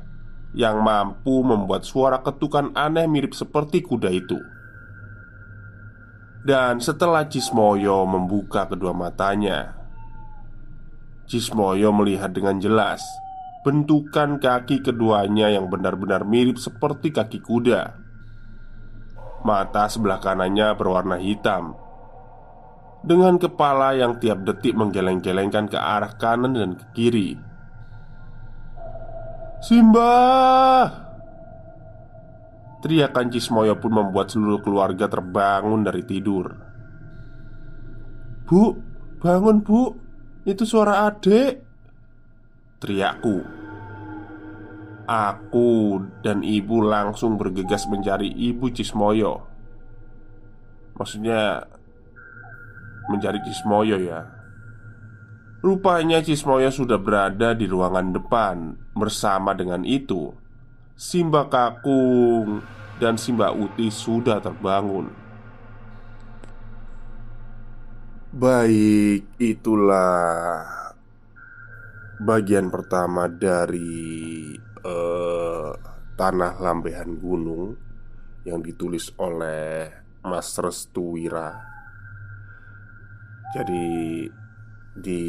Yang 0.55 0.79
mampu 0.79 1.43
membuat 1.43 1.83
suara 1.83 2.23
ketukan 2.23 2.71
aneh 2.71 3.03
mirip 3.11 3.35
seperti 3.35 3.83
kuda 3.83 4.07
itu. 4.07 4.39
Dan 6.47 6.79
setelah 6.79 7.27
Cismoyo 7.27 8.07
membuka 8.07 8.63
kedua 8.63 8.95
matanya 8.95 9.82
Cismoyo 11.33 11.89
melihat 11.89 12.29
dengan 12.29 12.61
jelas 12.61 13.01
Bentukan 13.65 14.37
kaki 14.37 14.85
keduanya 14.85 15.49
yang 15.49 15.65
benar-benar 15.73 16.21
mirip 16.21 16.61
seperti 16.61 17.09
kaki 17.09 17.41
kuda 17.41 17.97
Mata 19.41 19.89
sebelah 19.89 20.21
kanannya 20.21 20.77
berwarna 20.77 21.17
hitam 21.17 21.81
dengan 23.03 23.35
kepala 23.35 23.91
yang 23.99 24.15
tiap 24.15 24.47
detik 24.47 24.79
menggeleng-gelengkan 24.79 25.67
ke 25.67 25.75
arah 25.75 26.15
kanan 26.15 26.55
dan 26.55 26.71
ke 26.79 26.85
kiri. 26.95 27.35
"Simba!" 29.59 30.15
Teriakan 32.79 33.27
Cismoyo 33.31 33.79
pun 33.79 33.95
membuat 33.95 34.31
seluruh 34.31 34.63
keluarga 34.63 35.11
terbangun 35.11 35.83
dari 35.83 36.03
tidur. 36.07 36.47
"Bu, 38.47 38.75
bangun, 39.19 39.63
Bu. 39.63 40.02
Itu 40.43 40.63
suara 40.67 41.07
adik." 41.07 41.63
Teriakku. 42.83 43.43
Aku 45.03 45.99
dan 46.23 46.43
ibu 46.43 46.79
langsung 46.79 47.35
bergegas 47.35 47.87
mencari 47.91 48.31
ibu 48.31 48.71
Cismoyo. 48.71 49.43
Maksudnya 50.95 51.67
mencari 53.09 53.39
Cismoyo 53.43 53.97
ya 53.99 54.23
Rupanya 55.63 56.19
Cismoyo 56.19 56.69
sudah 56.71 56.99
berada 56.99 57.55
di 57.55 57.65
ruangan 57.67 58.11
depan 58.15 58.55
Bersama 58.93 59.55
dengan 59.55 59.83
itu 59.87 60.31
Simba 60.93 61.49
Kakung 61.49 62.61
dan 63.01 63.17
Simba 63.17 63.49
Uti 63.49 63.89
sudah 63.89 64.37
terbangun 64.37 65.09
Baik, 68.33 69.37
itulah 69.37 70.65
bagian 72.17 72.73
pertama 72.73 73.29
dari 73.29 74.49
uh, 74.81 75.69
Tanah 76.17 76.57
Lambehan 76.57 77.13
Gunung 77.21 77.77
yang 78.41 78.65
ditulis 78.65 79.13
oleh 79.21 79.85
Mas 80.25 80.49
Restuwira 80.57 81.73
jadi 83.53 83.85
di 84.97 85.23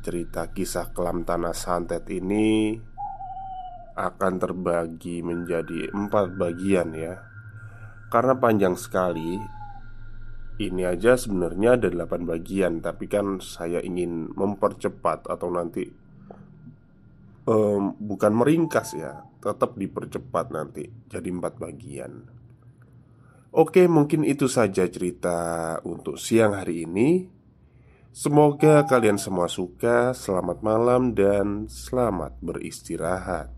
cerita 0.00 0.48
kisah 0.48 0.88
kelam 0.96 1.28
tanah 1.28 1.52
santet 1.52 2.08
ini 2.08 2.80
akan 3.92 4.40
terbagi 4.40 5.20
menjadi 5.20 5.92
empat 5.92 6.32
bagian 6.40 6.96
ya. 6.96 7.28
Karena 8.08 8.32
panjang 8.40 8.72
sekali 8.72 9.36
Ini 10.58 10.90
aja 10.90 11.14
sebenarnya 11.14 11.78
ada 11.78 11.86
delapan 11.86 12.26
bagian 12.26 12.82
Tapi 12.82 13.06
kan 13.06 13.38
saya 13.38 13.78
ingin 13.78 14.34
mempercepat 14.34 15.30
atau 15.30 15.48
nanti 15.54 15.86
um, 17.46 17.94
Bukan 17.94 18.32
meringkas 18.34 18.98
ya 18.98 19.22
Tetap 19.38 19.78
dipercepat 19.78 20.50
nanti 20.50 20.82
Jadi 21.06 21.28
empat 21.30 21.54
bagian 21.62 22.12
Oke 23.54 23.86
mungkin 23.86 24.26
itu 24.26 24.50
saja 24.50 24.84
cerita 24.90 25.78
untuk 25.86 26.18
siang 26.18 26.58
hari 26.58 26.84
ini 26.84 27.38
Semoga 28.18 28.82
kalian 28.82 29.14
semua 29.14 29.46
suka. 29.46 30.10
Selamat 30.10 30.58
malam 30.64 31.14
dan 31.14 31.70
selamat 31.70 32.34
beristirahat. 32.42 33.57